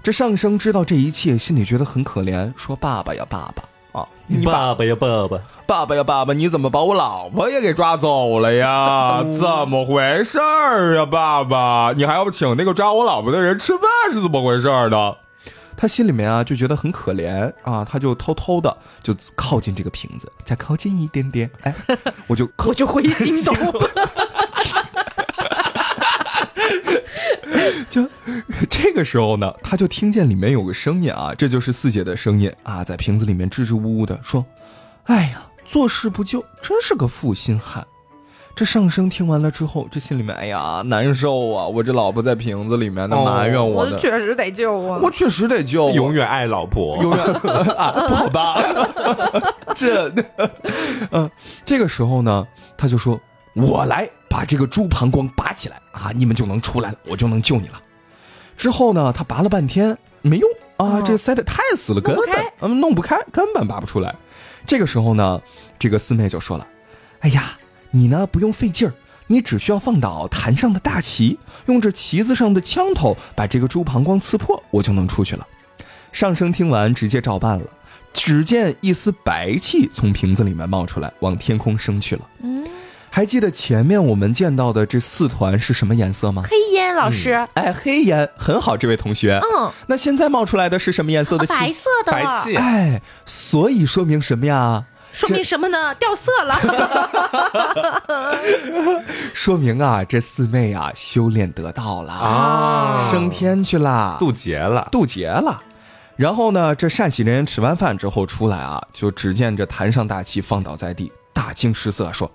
[0.02, 3.64] 这上生知道这一切，心里觉得很可怜，说：“爸爸呀，爸爸，
[4.28, 9.24] 你爸爸呀爸爸，爸爸呀，爸爸，你怎么把我老婆也给抓走了呀？
[9.40, 11.94] 怎么回事儿呀，爸爸？
[11.96, 15.16] 你还要请那个抓我老婆的人吃饭是怎么回事儿呢？
[15.80, 21.74] 他心里面啊就觉得很可怜啊，他就偷偷的就靠近这个瓶子，再靠近一点点，哎，
[22.26, 23.56] 我就 我就会心 动。
[27.90, 28.08] 就
[28.70, 34.46] 这个时候呢，他就听见里面有个声音啊，这就是四姐的声音啊，在瓶子里面支支吾吾的说
[35.06, 37.86] ：“哎呀，做事不救，真是个负心汉。”
[38.56, 41.68] 这上生听完了之后，这心里面哎呀难受啊！
[41.68, 45.00] 我这老婆在瓶子里面，那埋怨我我呢，确实得救啊！
[45.00, 47.24] 我确实得救，永远爱老婆，永远
[47.76, 48.60] 啊，不好吧？
[49.78, 50.12] 这，
[51.12, 51.30] 嗯，
[51.68, 53.22] 这个时候呢，他就说
[53.58, 57.82] ：“我来把这个猪膀胱拔起来啊，你们就能出来了，我就能救你了。”
[58.56, 64.16] 之后呢，他拔了半天没用啊，哦这塞得太死了，根本弄不开嗯弄不开，根本拔不出来。
[64.66, 65.42] 这个时候呢，
[65.80, 66.68] 这个四妹就说了
[67.22, 67.58] ：“哎呀，
[67.92, 68.94] 你呢不用费劲儿。”
[69.30, 75.46] 你只需要放倒坛上的大旗，用这旗子上的枪头把这个猪膀胱刺破，我就能出去了。
[76.14, 77.66] 上生听完，直接照办了。
[78.14, 82.22] 只见一丝白气从瓶子里面冒出来，往天空升去了。
[82.40, 82.66] 嗯，
[83.18, 86.44] 还记得前面我们见到的这四团是什么颜色吗？
[86.48, 89.42] 黑烟老师，哎，黑烟，很好，这位同学。
[89.42, 91.52] 嗯，那现在冒出来的是什么颜色的气？
[91.52, 94.86] 白色的，白气，哎，所以说明什么呀？
[95.12, 95.96] 说明什么呢？
[95.96, 96.60] 掉色了。
[99.34, 105.60] 说明啊，这四妹啊修炼得道了啊升天去啦，渡劫了，渡劫了。
[106.18, 112.32] 然后呢，这善喜人吃完饭之后出来啊，就只见这坛上大气放倒在地，大惊失色，说：“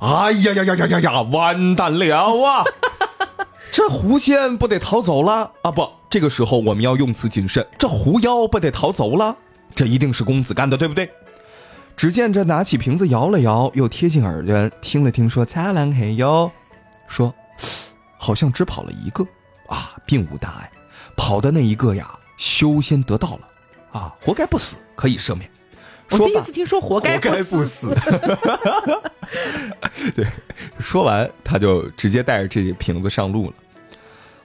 [0.00, 2.64] 哎呀呀呀呀呀呀，完蛋了啊！
[3.70, 5.70] 这狐仙不得逃走了啊？
[5.70, 9.36] 不，这个时候我们要用词谨慎，这狐妖不得逃走了？
[9.74, 11.10] 这一定是公子干的，对不对？”
[11.96, 16.50] 只见这拿起瓶子摇了摇，又贴近耳朵听了听，说：“擦亮嘿哟。”
[17.06, 17.34] 说
[18.16, 19.22] ：“好像只跑了一个
[19.68, 20.70] 啊，并无大碍。
[21.14, 25.50] 跑的那一个呀，修仙得道了啊，活该不死，可以赦免。”
[26.16, 27.88] 说我第一次，听说活该活该不不死，
[30.14, 30.26] 对，
[30.78, 33.52] 说完他就直接带着这瓶子上路了。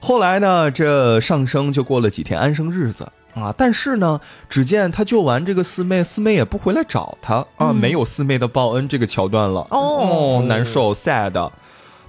[0.00, 9.66] 后来呢，这上升就过了几天安生日子啊，但是呢，只见他救完这个四妹，四妹也不回来找他啊，没有四妹的报恩这个桥段了。
[9.70, 11.50] 哦难受，sad。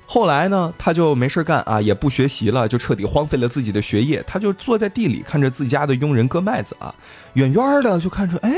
[0.10, 4.24] 后来呢，他就没事干啊，也不学习了，就彻底荒废了自己的学业。
[4.26, 6.96] 他就坐在地里看着自家的佣人割麦子啊，
[7.34, 8.54] 远远的就看出，哎，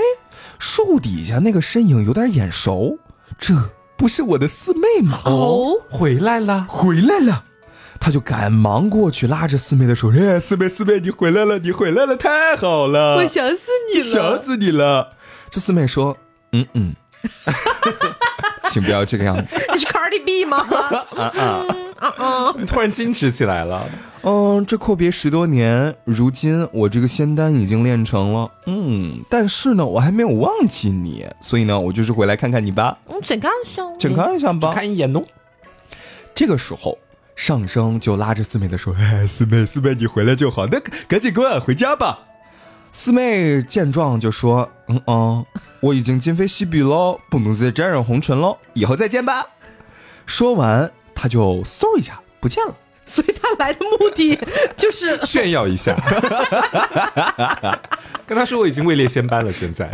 [0.59, 2.99] 树底下那个身影有点眼熟，
[3.39, 3.55] 这
[3.97, 5.21] 不是我的四妹吗？
[5.25, 7.45] 哦，回来了，回来了。
[7.99, 14.43] 他就赶忙过去拉着四妹的手，哎，四妹，四妹，你回来了，你回来了，太好了，我想死你了想。
[14.43, 15.13] 死你了。
[15.49, 16.15] 这四妹说，
[16.53, 16.93] 嗯嗯，
[18.69, 19.55] 请不要这个样子。
[19.73, 20.58] 你是 Cardi B 吗？
[20.69, 21.65] 啊啊
[21.99, 23.84] 啊啊突然矜持起来了，
[24.23, 33.93] 嗯，这阔别十多年，如今我这个仙丹已经练成了，嗯，但是呢，我还没有忘记你，所以呢，我就是回来看看你吧，嗯，怎干香？
[33.99, 34.71] 请看一下吧。
[34.73, 35.21] 看一眼哦。
[36.34, 36.97] 这个时候，
[37.36, 42.20] 上升就拉着四妹的手，哎，四妹，四妹，你回来就好，那赶紧跟俺回家吧。
[42.91, 45.45] 四妹见状就说，嗯嗯，
[45.81, 49.45] 我已经今非昔比喽，不能再沾染红尘喽，以后再见吧。
[50.25, 52.75] 说完，他就嗖一下不见了。
[53.05, 54.37] 所以他来的目的
[54.77, 55.95] 就是 炫耀一下，
[58.27, 59.89] 跟他说我已经位列仙班了，现在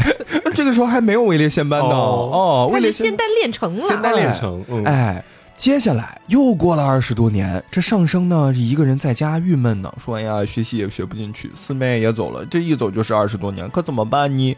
[0.54, 1.96] 这个时候还没有位列仙班呢。
[1.96, 5.24] 哦哦，位列他是仙丹练成了，仙丹练成，嗯，哎，
[5.56, 14.58] 接下来又过了二十多年，这上升呢一个人在家郁闷呢，说：“哎呀，学习也学不进去，四妹也走了，这一走就是二十多年，可怎么办呢？”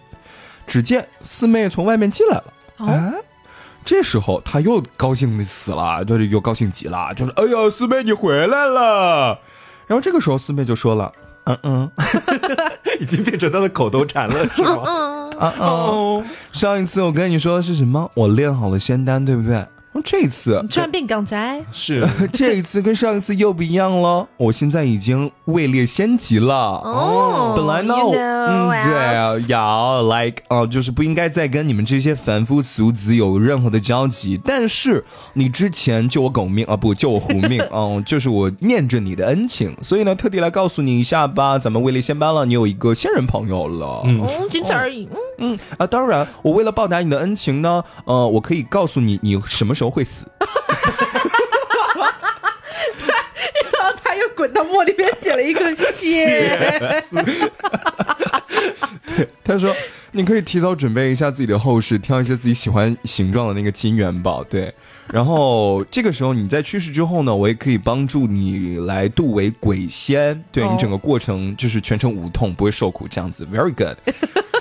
[0.66, 2.43] 只见四妹从外面进来了，
[2.78, 3.14] 哦哎，
[3.86, 9.39] 这时候他又高兴的死了，对又高兴极了，就是：“哎呀，四妹你回来了。”
[9.88, 11.14] 然后这个时候四妹就说了
[11.45, 11.91] ：“嗯嗯
[13.00, 14.84] 已经变成他的口头禅了，是吗？
[14.86, 18.12] 嗯，嗯啊，哦，上一次我跟你说的是什么？
[18.16, 19.66] 我练好了仙丹，对不对？
[20.03, 26.53] 这一次你突然变港仔，是 这一次跟上一次又不一样了，我现在已经位列仙级了。
[26.83, 29.47] 哦本来呢，you 我 know 嗯，对 else？
[29.49, 34.39] 要 like 哦、就是不应该再跟你们这些凡夫俗子有任何的交集。
[34.45, 44.03] 但是你之前救我狗命啊，不救我狐命，嗯， 就是我念着你的恩情，所以呢，特地来告诉你一下吧，咱们位列仙班了，你有一个仙人朋友了。
[44.05, 45.09] 嗯哦，仅此而已。
[45.39, 50.25] 嗯，嗯啊，当然，我为了报答你的恩情呢，呃，我可以告诉你，你什么时候会死。
[53.73, 57.03] 然后他又滚到墨里边写了一个谢，
[59.43, 59.75] 他说
[60.11, 64.43] ：“你可以提早准备一下自己的后事，挑一些自己喜欢形状的那个金元宝。
[64.43, 64.73] 对，
[65.11, 70.43] 然后这个时候你在去世之后呢，我也可以帮助你来度为鬼仙。
[70.51, 73.97] 对、哦你整个过程就是全程无痛，不会受苦，这样子，very good。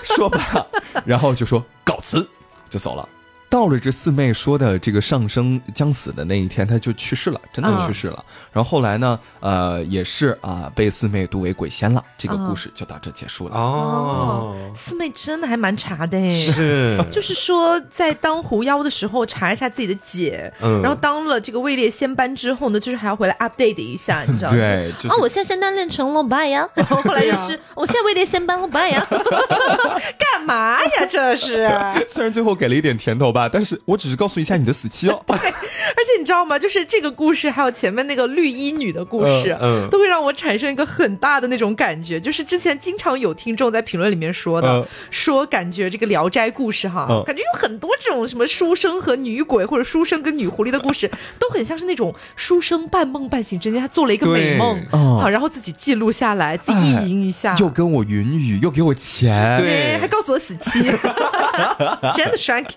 [0.05, 0.67] 说吧，
[1.05, 2.27] 然后就说告辞，
[2.71, 3.09] 就走了。”
[3.57, 8.23] 到了这四妹说的这个上升将死的那一天，她就去世了，真的嗯去世了。
[8.53, 12.05] 然后后来呢，呃，也是啊、被四妹度为鬼仙了。
[12.19, 13.57] 这个嗯故事就到这结束了。
[13.57, 16.31] 哦，四妹真的还蛮茶的诶。
[16.31, 24.55] 是， 就是说，在当狐妖的时候查一下自己的姐，嗯然后当了这个位列仙班之后呢，就是还要回来 update 一下，你知道吗？
[24.59, 26.69] 对就是哦，我现在仙丹练成了，拜呀。
[26.77, 29.03] 然后后来又是，我现在位列仙班，我拜呀。
[29.09, 31.07] 干嘛呀？
[31.09, 31.67] 这是。
[32.07, 35.23] 虽然最后给了一点甜头吧，但是我只是告诉一下你的死期哦。
[35.27, 36.59] 对而且你知道吗？
[36.59, 42.21] 就是这个故事，还有前面那个绿衣女的故事，嗯嗯都会让我产生一个很大的那种感觉。
[42.21, 57.57] 就是之前经常有听众在评论里面说的，嗯说感觉这个《聊斋》故事哈，嗯感觉有很多这种什么书生和女鬼，或者书生跟女狐狸的故事，都很像是那种书生半梦半醒之间，他做了一个美梦，好，然后自己记录下来，自己意淫一下。
[57.59, 60.83] 又跟我云雨，又给我钱，对哎还告诉我死期，
[62.15, 62.69] 真的 thank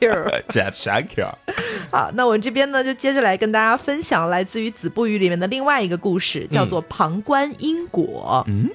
[1.91, 8.43] 好，那我这边呢，就接着来跟大家分享来自于《子不语》里面的另外一个故事，叫做《旁观因果》。
[8.49, 8.69] 嗯，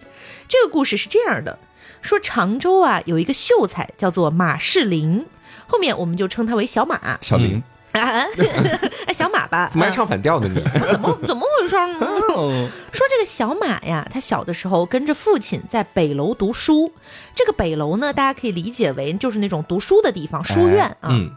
[0.49, 1.59] 这个故事是这样的：
[2.03, 5.25] 说常州啊有一个秀才叫做马士林，
[5.67, 7.19] 后面我们就称他为小马。
[7.21, 7.63] 小林，
[7.93, 8.01] 啊，
[9.07, 9.69] 哎，小马吧？
[9.71, 10.61] 怎么还唱反调呢你？
[10.91, 12.07] 怎么怎么回事呢？
[12.37, 16.93] 嗯 说这个小马呀，他小的时候跟着父亲在北楼读书。
[17.35, 21.09] 这个北楼呢，大家可以理解为就是那种读书的地方，书院啊。
[21.11, 21.31] 嗯，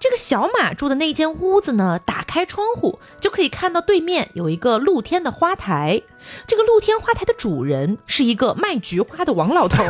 [0.00, 6.02] 这个小马住的那间屋子呢，打开窗户就可以看到对面有一个露天的花台。
[6.46, 9.82] 这个露天花台的主人是一个卖菊花的王老头，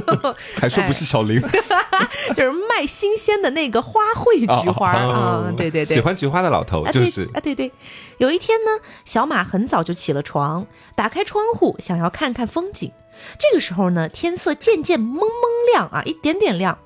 [0.56, 1.40] 还说不是小林，
[2.34, 7.70] 就是卖新鲜的那个花卉菊花啊、哦对对对，喜欢菊花的老头就是啊，对对。
[8.18, 8.70] 有一天呢，
[9.04, 12.90] 小马很早就起了床，打开窗户想要看看风景。
[13.38, 15.28] 这个时候呢，天色渐渐蒙蒙
[15.72, 16.78] 亮啊，一点点亮。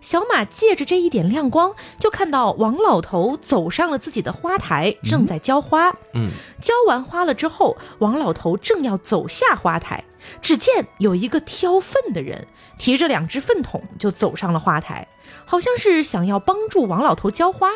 [0.00, 5.90] 小马借着这一点亮光，就看到王老头走上了自己的花台，正在浇花。
[6.14, 6.30] 嗯，
[6.60, 10.04] 浇完花了之后，王老头正要走下花台，
[10.40, 12.46] 只见有一个挑粪的人
[12.78, 15.06] 提着两只粪桶就走上了花台，
[15.44, 17.70] 好像是想要帮助王老头浇花。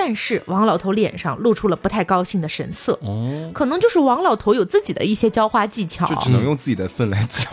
[0.00, 7.50] 但是王老头脸上露出了不太高兴的神色，哦，可能就是王老头有自己的一些浇花技巧，就只能用自己的粪来浇。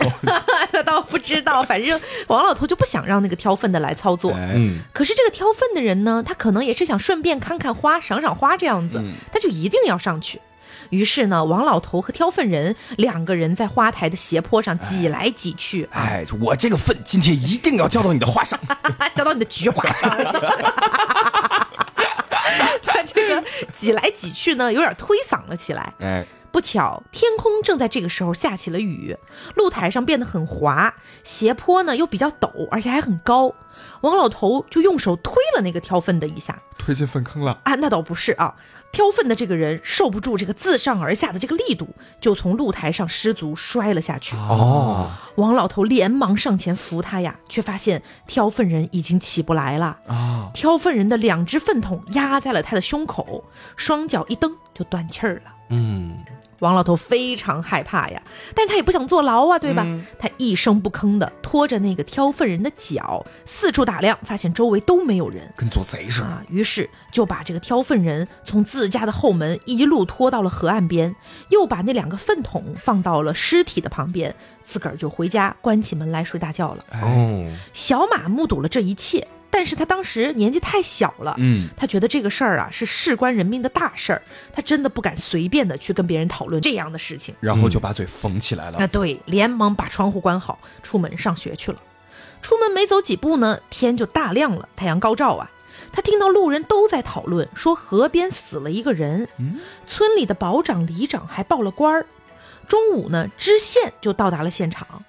[0.70, 4.30] 那 倒不知道，反正王老头就不想让那个挑粪的来操作。
[4.30, 10.40] 哎嗯，可是这个挑粪的人呢，他可能也是想顺便看看花、赏赏花这样子，嗯他就一定要上去。
[10.90, 18.56] 于是呢，王老头和挑粪人两个人在花台的斜坡上挤来挤去，啊，哎，我这个粪今天一定要浇到你的花上。
[19.16, 20.16] 浇到你的菊花上。
[23.06, 23.42] 这个
[23.72, 25.94] 挤来挤去呢，有点推搡了起来。
[26.00, 26.26] 哎，
[26.56, 29.14] 不巧，天空正在这个时候下起了雨，
[29.56, 33.52] 露台上变得很滑，斜坡呢又比较陡，而且还很高。
[34.00, 37.60] 王老头就用手推了那个挑粪的一下，推进粪坑了。
[37.64, 38.54] 啊，那倒不是啊，
[38.90, 44.34] 挑粪的这个人受不住这个自上而下的这个力度，就从露台上失足摔了下去。
[44.36, 49.98] 哦，王老头连忙上前扶他呀，却发现挑粪人已经起不来了。
[50.06, 53.44] 啊，挑粪人的两只粪桶压在了他的胸口，
[53.76, 55.52] 双脚一蹬就断气儿了。
[55.68, 56.16] 嗯，
[56.60, 58.22] 王老头非常害怕呀，
[58.54, 59.86] 但是他也不想坐牢啊，对吧？
[60.18, 66.26] 他一声不吭的拖着那个挑粪人的脚，四处打量，发现周围都没有人跟做贼似的。
[66.26, 71.14] 啊，于是就把这个挑粪人从自家的后门一路拖到了河岸边，
[71.50, 74.34] 又把那两个粪桶放到了尸体的旁边，
[74.64, 76.84] 自个儿就回家关起门来睡大觉了。
[76.90, 79.26] 哎，哦，小马目睹了这一切，
[79.56, 84.20] 但是他当时年纪太小了，嗯，他觉得这个事儿啊是事关人命的大事儿，
[84.52, 87.34] 他真的不敢随便的去跟别人讨论这样的事情。
[87.40, 88.76] 然后就把嘴缝起来了。
[88.78, 91.80] 那，对，连忙把窗户关好，出门上学去了。
[92.42, 95.50] 出门没走几步呢，天就大亮了，太阳高照啊。
[95.90, 102.04] 他听到路人都在讨论，说河边死了一个人，嗯村里的保长、里长还报了官儿。
[102.68, 105.02] 中午呢，知县就到达了现场，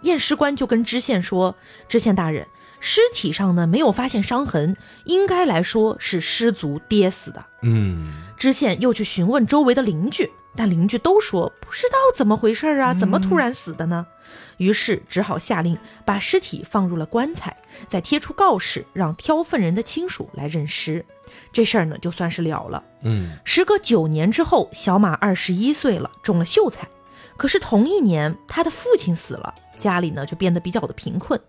[0.00, 1.54] 验尸官就跟知县说
[1.88, 2.48] ：“知县大人，
[2.84, 14.04] 尸体上呢没有发现伤痕，应该来说是失足跌死的。”嗯，知县又去询问周围的邻居，但邻居都说不知道怎么回事啊，怎么突然死的呢？
[14.56, 17.56] 于是只好下令把尸体放入了棺材，
[17.88, 21.04] 再贴出告示，让挑粪人的亲属来认尸。
[21.52, 22.82] 这事儿呢就算是了了。
[23.02, 26.88] 嗯，时隔九年之后，小马二十一岁了，中了秀才。
[27.36, 31.40] 可是同一年，他的父亲死了，家里呢就变得比较的贫困。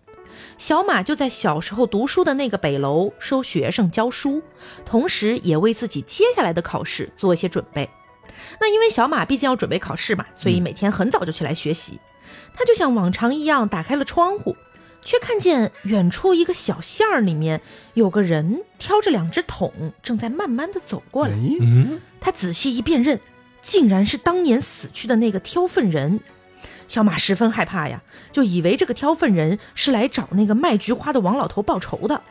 [0.58, 4.42] 小马就在小时候读书的那个北楼收学生教书，
[4.86, 7.90] 同时也为自己接下来的考试做一些准备。
[8.60, 12.00] 那因为小马毕竟要准备考试嘛，所以每天很早就起来学习。
[12.54, 14.56] 他就像往常一样打开了窗户，
[15.04, 17.62] 却看见远处一个小巷儿里面
[17.94, 21.36] 有个人挑着两只桶，正在慢慢的走过来。
[22.20, 23.20] 他仔细一辨认，
[23.62, 26.22] 竟然是当年死去的那个挑粪人。
[26.88, 32.22] 小马十分害怕呀，就以为这个挑粪人是来找那个卖菊花的王老头报仇的。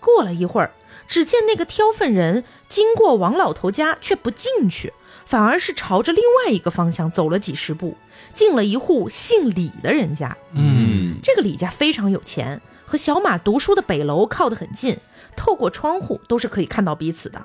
[0.00, 0.70] 过了一会儿，
[1.06, 4.92] 只见那个挑粪人经过王老头家，却不进去，
[5.26, 7.96] 反而是朝着另外一个方向走了几十步，
[8.32, 10.36] 进了一户姓李的人家。
[10.52, 14.96] 嗯，这个李家非常有钱，和小马读书的北楼靠得很近，
[15.36, 17.44] 透过窗户都是可以看到彼此的。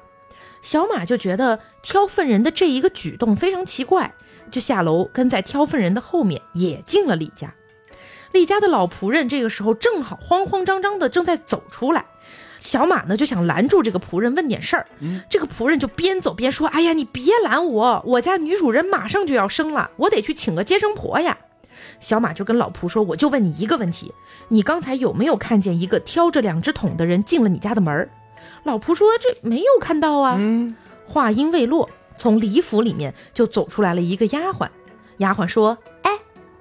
[0.61, 4.13] 小马就觉得挑粪人的这一个举动非常奇怪，
[4.53, 7.55] 就下楼跟在挑粪人的后面也进了李家。
[8.31, 12.05] 李家的老仆人这个时候正好慌慌张张的正在走出来，
[12.59, 14.85] 小马呢就想拦住这个仆人问点事儿，
[15.27, 21.35] 这个仆人就边走边说：“哎呀，你别拦我，我家女主人马上就要生了，我得去请个接生婆呀。”
[21.99, 24.13] 小马就跟老仆说：“我就问你一个问题，
[24.49, 28.07] 你刚才有没有看见一个挑着两只桶的人进了你家的门？”
[28.63, 30.37] 老仆说：“这没有看到啊。
[31.05, 34.67] 话音未落，从李府里面就走出来了一个丫鬟。
[35.17, 36.11] 丫鬟说：“哎，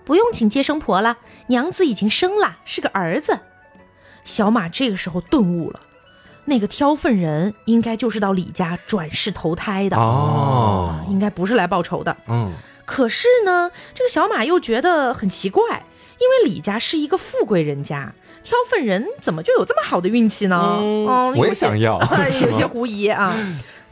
[0.05, 3.41] 不用请接生婆了，娘子已经生了，是个儿子。”
[4.25, 5.81] 小马这个时候顿悟了，
[6.45, 12.17] 那个挑粪人应该就是到李家转世投胎的哦啊，应该不是来报仇的。
[12.29, 12.53] 嗯，
[12.85, 15.87] 可是呢，这个小马又觉得很奇怪，
[16.21, 20.77] 因为李家是一个富贵人家，挑粪人怎么就有这么好的运气呢？
[20.79, 21.99] 嗯嗯我也想要
[22.43, 23.35] 有些狐疑啊。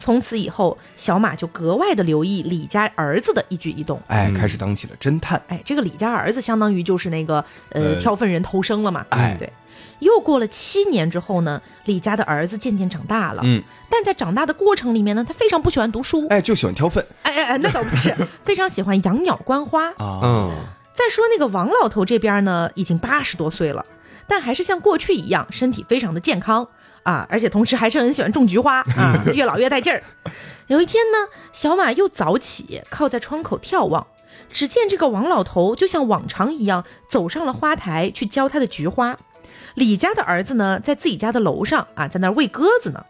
[0.00, 4.00] 从此以后，小马就格外的留意李家儿子的一举一动。
[4.06, 5.40] 哎，嗯开始当起了侦探。
[5.48, 9.04] 哎，这个李家儿子相当于就是那个呃呃挑粪人偷生了嘛。
[9.10, 9.52] 哎对。
[9.98, 13.42] 又过了七年之后呢，李家的儿子渐渐长大了。
[13.44, 16.26] 嗯，但在长大的过程里面呢，他非常不喜欢读书。
[16.28, 19.88] 哎，就喜欢挑粪哎哎哎，那倒不是，非常喜欢养鸟观花。
[19.98, 20.20] 啊。
[20.24, 20.50] 嗯，
[20.94, 23.84] 再说那个王老头这边呢，已经八十多岁了，
[24.26, 26.66] 但还是像过去一样，身体非常的健康
[27.02, 30.02] 啊，而且同时还是很喜欢种菊花啊， 越老越带劲儿。
[30.68, 34.06] 有一天呢，小马又早起，靠在窗口眺望，
[34.50, 39.18] 只见这个王老头就像往常一样走上了花台去浇他的菊花。
[39.74, 43.04] 李家的儿子呢，在自己家的楼上啊，在那儿喂鸽子呢。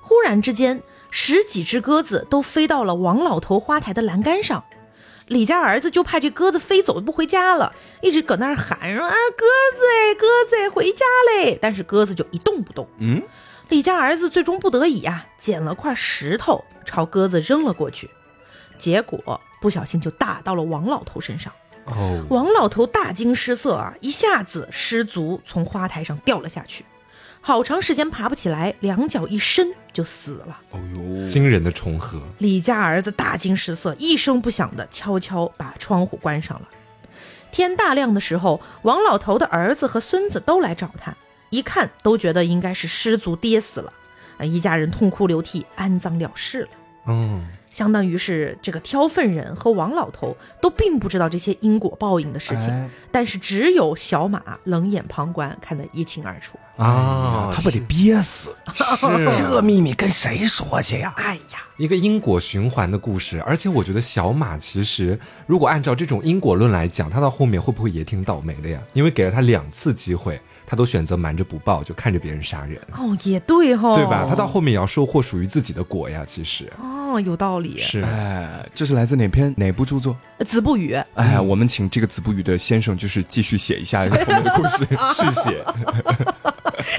[0.00, 4.64] 忽然之间，十几只鸽子都飞到了王老头花台的栏杆上。
[5.28, 9.44] 李家儿子就怕这鸽子飞走不回家了，一直搁那儿喊说啊鸽
[9.76, 11.04] 子哎鸽子哎回家
[11.34, 12.88] 嘞，但是鸽子就一动不动。
[12.98, 13.20] 嗯，
[13.68, 18.08] 李家儿子最终不得已啊，捡了块石头朝鸽子扔了过去，
[18.78, 21.52] 结果不小心就打到了王老头身上。
[21.86, 26.84] 哦，王老头大惊失色啊，一下子失足从花台上掉了下去，
[27.46, 30.60] 好长时间爬不起来，两脚一伸就死了。
[30.72, 36.66] 哦呦，惊人的重合，李家儿子大惊失色，一声不响的悄悄把窗户关上了。
[37.52, 41.14] 天大亮的时候，王老头的儿子和孙子都来找他，
[41.50, 43.92] 一看都觉得应该是失足跌死了，
[44.38, 46.68] 啊，一家人痛哭流涕，安葬了事了。
[47.06, 56.58] 嗯，相当于是这个挑粪人和王老头都并不知道这些因果报应的事情，哎但是只有小马冷眼旁观，看得一清二楚。
[56.78, 58.54] 啊，他不得憋死？
[59.36, 61.12] 这秘密跟谁说去呀？
[61.18, 68.80] 哎呀，一个因果循环的故事，而且我觉得小马其实如果按照这种因果论来讲，他到后面会不会也挺倒霉的呀？
[68.94, 74.26] 因为给了他两次机会，他都选择瞒着不报，就看着别人杀人，哦，也对哦、对吧？
[74.28, 76.24] 他到后面也要收获属于自己的果呀。
[76.26, 77.78] 其实哦，有道理。
[77.78, 80.16] 是哎，这是来自哪篇哪部著作？
[80.46, 85.64] 子不语，哎，我们请这个子不语的先生，就是继续写一下后面的故事， 续写。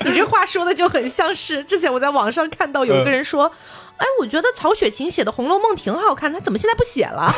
[0.05, 3.51] 你这话说的就很像是之前我在网上看到有一个人说，
[3.97, 7.31] 哎，我觉得曹雪芹写的《红楼梦》挺好看，他怎么现在不写了？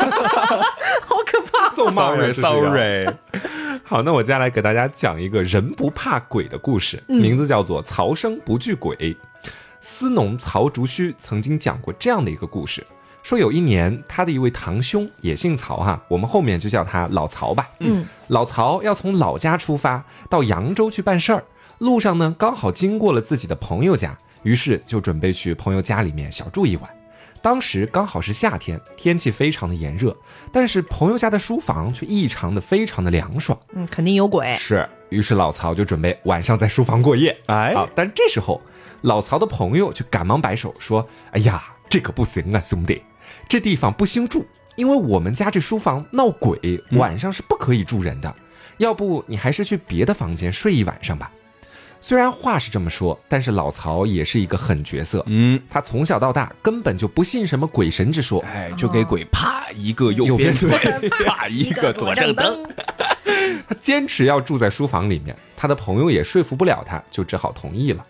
[1.05, 1.69] 好可怕！
[1.75, 9.17] 咒骂人 Sorry, 是这个 sorry 好，那我接下来给大家讲一个人不怕鬼的故事，名字叫做“曹生不惧鬼”。
[9.81, 12.85] 司农曹竹虚曾经讲过这样的一个故事，
[13.23, 17.69] 说有一年他的一位堂兄也姓曹哈，我们后面就叫他老曹吧。
[17.79, 21.43] 嗯，老曹要从老家出发到扬州去办事儿，
[21.80, 26.89] 路上呢刚好经过了自己的朋友家，于是就准备去朋友家里面小住一晚。
[27.41, 30.13] 当时刚好是夏天，天气非常的炎热，
[30.51, 33.57] 但是朋友家的书房却异常的非常的凉爽。
[33.73, 34.53] 嗯，肯定有鬼。
[34.57, 37.38] 是，于是老曹就准备晚上在书房过夜。
[37.45, 38.61] 哎啊，但这时候
[39.03, 43.01] 老曹的朋友却赶忙摆手说：“哎呀，这可不行啊，兄弟，
[43.47, 48.36] 这地方不兴住，因为我们家这书房闹鬼，晚上是不可以住人的。
[48.80, 51.32] 要不你还是去别的房间睡一晚上吧。”
[52.01, 55.23] 虽然话是这么说，但是老曹也是一个狠角色。
[55.27, 60.69] 嗯，他从小到大根本就不信什么鬼神之说，哎，就给鬼啪一个右边腿，
[61.25, 62.65] 啪一个左正蹬。
[63.67, 68.05] 他坚持要住在书房里面，他的朋友也说服不了他，就只好同意了。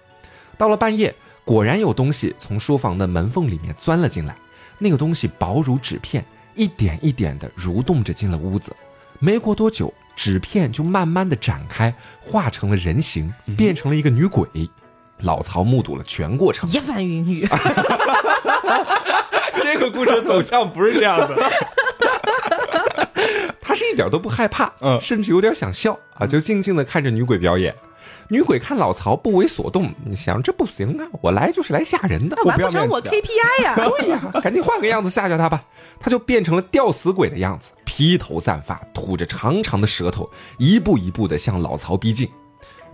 [0.57, 1.13] 到了半夜，
[1.43, 4.35] 果然有东西从书房的门缝里面钻了进来，
[4.77, 6.23] 那个东西薄如纸片，
[6.53, 8.73] 一点一点的蠕动着进了屋子。
[9.19, 14.45] 没过多久，纸片就慢慢的展开，化成了人形，变成了一个女鬼。
[15.19, 17.47] 老曹目睹了全过程，一番云雨，
[19.63, 21.51] 这个故事走向不是这样的。
[23.61, 27.73] 他是一点都不害怕，嗯甚至有点想笑啊，就静静的看着女鬼表演。
[28.27, 35.63] 女鬼看老曹不为所动，你想这不行啊，我来就是来吓人的，完不成我 KPI 呀、 对呀，赶紧换个样子吓吓他吧。
[35.97, 42.29] 他就变成了吊死鬼的样子，披头散发，吐着长长的舌头，一步一步的向老曹逼近。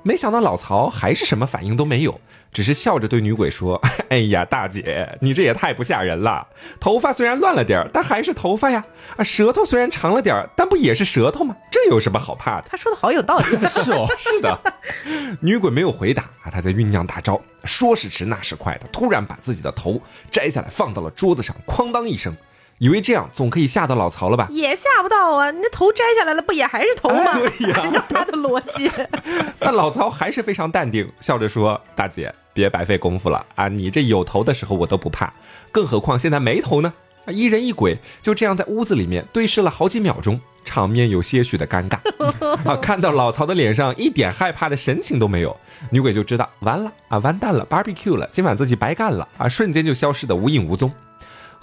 [0.02, 2.20] 没想到老曹还是什么反应都没有，
[2.52, 3.80] 只是笑着对女鬼说
[4.10, 6.48] ：“哎呀，大姐，你这也太不吓人了。
[6.80, 8.84] 头发虽然乱了点儿但还是头发呀。
[9.16, 11.56] 啊，舌头虽然长了点儿但不也是舌头吗？
[11.70, 13.46] 这有什么好怕的？”他说的好有道理。
[13.70, 14.60] 是哦，是的，
[15.40, 17.40] 女鬼没有回答啊，她在酝酿大招。
[17.64, 20.02] 说时迟，那时快的，突然把自己的头
[20.32, 22.36] 摘下来放到了桌子上，哐当一声，
[22.80, 24.48] 以为这样总可以吓到老曹了吧？
[24.52, 25.50] 也吓不到啊！
[25.52, 27.32] 你那头摘下来了，不也还是头吗？
[27.32, 28.92] 哎对呀 按照他的逻辑，
[29.60, 33.68] 但老曹还是非常淡定，笑着说：“大姐，别白费功夫了啊！
[33.70, 35.34] 你这有头的时候我都不怕，
[35.72, 36.94] 更何况现在没头呢？”
[37.26, 41.98] 啊，一人一鬼就这样在屋子里面对视了好几秒钟，场面有些许的尴尬。
[42.70, 45.56] 啊，看到老曹的脸上一点害怕的神情都没有，
[45.90, 50.92] 女鬼就知道完了啊，完蛋了，barbecue 了，今晚自己白干了啊，瞬间就消失的无影无踪。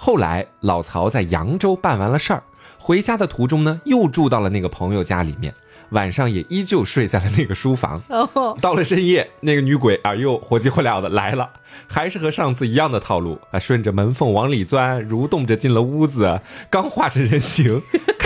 [0.04, 2.42] 后来老曹在扬州办完了事儿，
[2.76, 5.54] 回家的途中呢，又住到了那个朋友家里面，
[5.90, 8.02] 晚上也依旧睡在了那个书房。
[8.10, 11.48] 哦，到了深夜，那个女鬼啊又火急火燎的来了，
[11.86, 17.80] 还是和上次一样的套路啊，顺着门缝往里钻，蠕动着进了屋子，刚化成人形，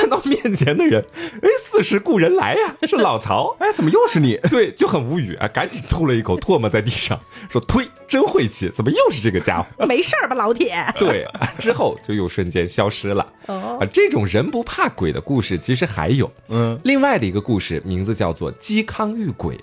[0.07, 1.05] 看到面前的人，
[1.43, 3.57] 哎，似是故人来呀、是老曹。
[3.59, 4.37] 哎，怎么又是你？
[4.49, 7.19] 对，就很无语啊，赶紧吐了一口唾沫在地上，
[7.51, 9.67] 说：“呸，真晦气，怎么又是这个家伙？
[9.85, 10.77] ”没事儿吧，老铁？
[10.97, 13.27] 对，啊之后就又瞬间消失了。
[13.47, 19.57] 哦啊，这种人不怕鬼的故事其实还有，嗯，另外的一个故事名字叫做《嵇康遇鬼》，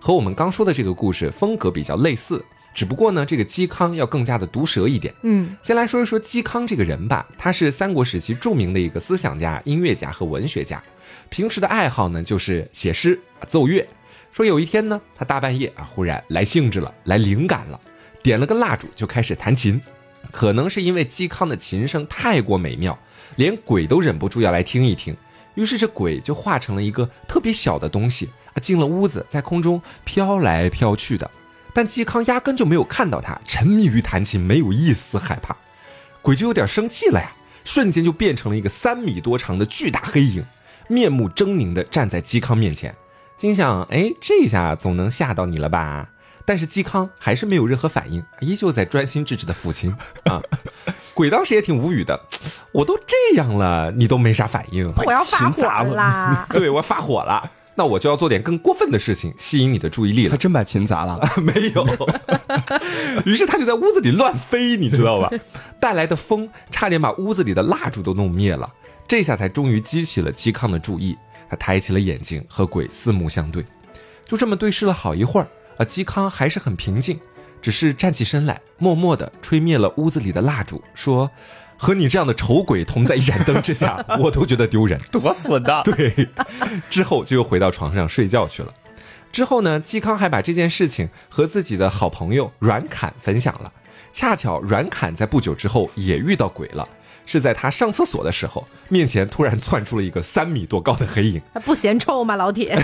[0.00, 2.42] 和我们刚说的这个故事风格比较类似，
[2.74, 5.14] 只不过呢，这个嵇康要更加的毒舌一点。
[5.22, 10.82] 嗯，先来说一说嵇康这个人吧，他是三国时期著名的一个思想家、音乐家和文学家，
[11.28, 13.86] 平时的爱好呢就是写诗、啊奏乐。
[14.32, 17.78] 说有一天呢，他大半夜啊忽然来兴致了，来灵感了，
[18.22, 19.80] 点了个蜡烛就开始弹琴。
[20.30, 22.98] 可能是因为嵇康的琴声太过美妙，
[23.36, 25.14] 连鬼都忍不住要来听一听。
[25.54, 31.30] 于是这鬼就化成了一个特别小的东西啊，进了屋子，在空中飘来飘去的。
[31.74, 35.56] 但嵇康压根就没有看到他，沉迷于弹琴，没有一丝害怕。
[36.20, 37.32] 鬼就有点生气了呀，
[37.64, 40.44] 瞬间就变成了一个三米多长的巨大黑影，
[40.88, 42.94] 面目狰狞的站在嵇康面前，
[43.38, 46.08] 心想：哎，这下总能吓到你了吧？
[46.44, 49.94] 但是嵇康还是没有任何反应，依旧在专心致志的抚琴
[50.24, 50.42] 啊。
[51.14, 52.20] 鬼当时也挺无语的，
[52.72, 56.46] 我都这样了，你都没啥反应，我要发火了啦！
[56.54, 60.30] 对我发火了，那我就要做点更过分的事情，吸引你的注意力了。
[60.30, 61.18] 他真把琴砸了。
[61.42, 61.86] 没有，
[63.24, 65.30] 于是他就在屋子里乱飞，你知道吧？
[65.80, 68.72] 带来的风差点把屋子里的蜡烛都弄灭了，
[69.08, 71.16] 这下才终于激起了嵇康的注意。
[71.48, 73.64] 他抬起了眼睛，和鬼四目相对，
[74.26, 75.46] 就这么对视了好一会儿。
[75.76, 77.18] 啊，嵇康还是很平静，
[77.60, 81.30] 只是站起身来，默默地吹灭了屋子里的蜡烛，说
[81.82, 85.82] ：“和你这样的丑鬼同在一盏灯之下， 我都觉得丢人。”多损的！
[85.82, 86.28] 对，
[86.88, 88.72] 之后就又回到床上睡觉去了。
[89.32, 93.72] 之后呢，嵇康还把这件事情和自己的好朋友阮侃分享了。
[94.12, 96.86] 恰巧阮侃在不久之后也遇到鬼了，
[97.26, 102.80] 是在他上厕所的时候，面前突然窜出了一个三米多高的黑影，他不嫌臭吗，老铁？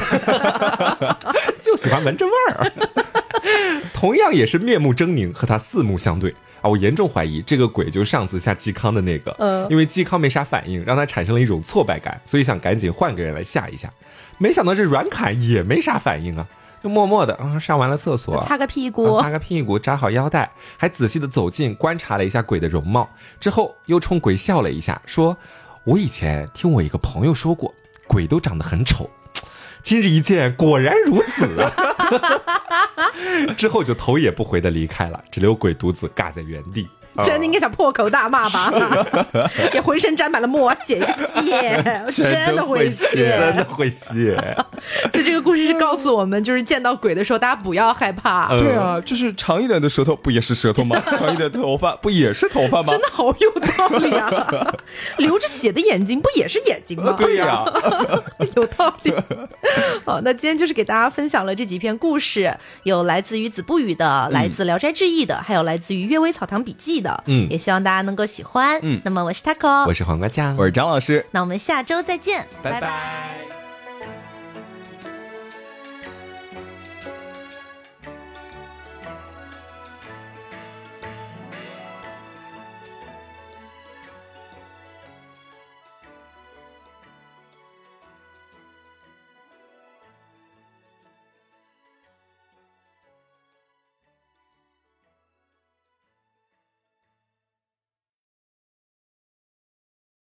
[1.62, 2.72] 就喜欢闻这味儿。
[3.98, 6.32] 同样也是面目狰狞，和他四目相对。
[6.60, 6.68] 啊！
[6.68, 9.66] 我严重怀疑这个鬼就是上次吓嵇康的那个，嗯。
[9.68, 13.88] 因为嵇康没啥反应，让他产生了一种挫败感，所以想赶紧换个人来吓一吓。
[14.38, 16.46] 没想到这阮侃也没啥反应啊，
[16.80, 23.08] 就默默的啊上完了厕所，擦个屁啊股擦，个屁股，扎好腰带，还仔细的走近观察了一下鬼的容貌，
[23.40, 25.36] 之后又冲鬼笑了一下，说
[25.82, 27.74] ：“我以前听我一个朋友说过，
[28.06, 29.08] 鬼都长得很丑，
[29.82, 31.72] 今日一见，果然如此啊！”
[33.56, 36.88] 之后就头也不回的离开了，只留鬼独自尬在原地。
[37.22, 38.72] 真的应该想破口大骂吧？
[39.74, 43.28] 也浑身沾满了墨，写一个谢，真的会真谢。
[43.28, 44.36] 真的会谢，
[45.12, 48.48] 所以这个故事是告诉我们，就是见到鬼的时候，大家不要害怕。
[48.52, 51.00] 嗯对啊，就是长一点的舌头不也是舌头吗？
[51.16, 52.92] 长一点的头发不也是头发吗？
[52.92, 54.74] 真的好有道理啊！
[55.18, 57.14] 流着血的眼睛不也是眼睛吗？
[57.18, 57.64] 对呀、
[58.56, 59.12] 有道理。
[60.04, 67.24] 好，那今天就是给大家分享了这几篇故事，有来自于子不语的，来自《聊斋志异》的，还有来自于《阅微草堂笔记》的。
[67.26, 68.78] 嗯也希望大家能够喜欢。
[68.82, 71.24] 嗯那么我是 taco，我是黄瓜酱，我是张老师。
[71.30, 72.88] 那我们下周再见，拜拜拜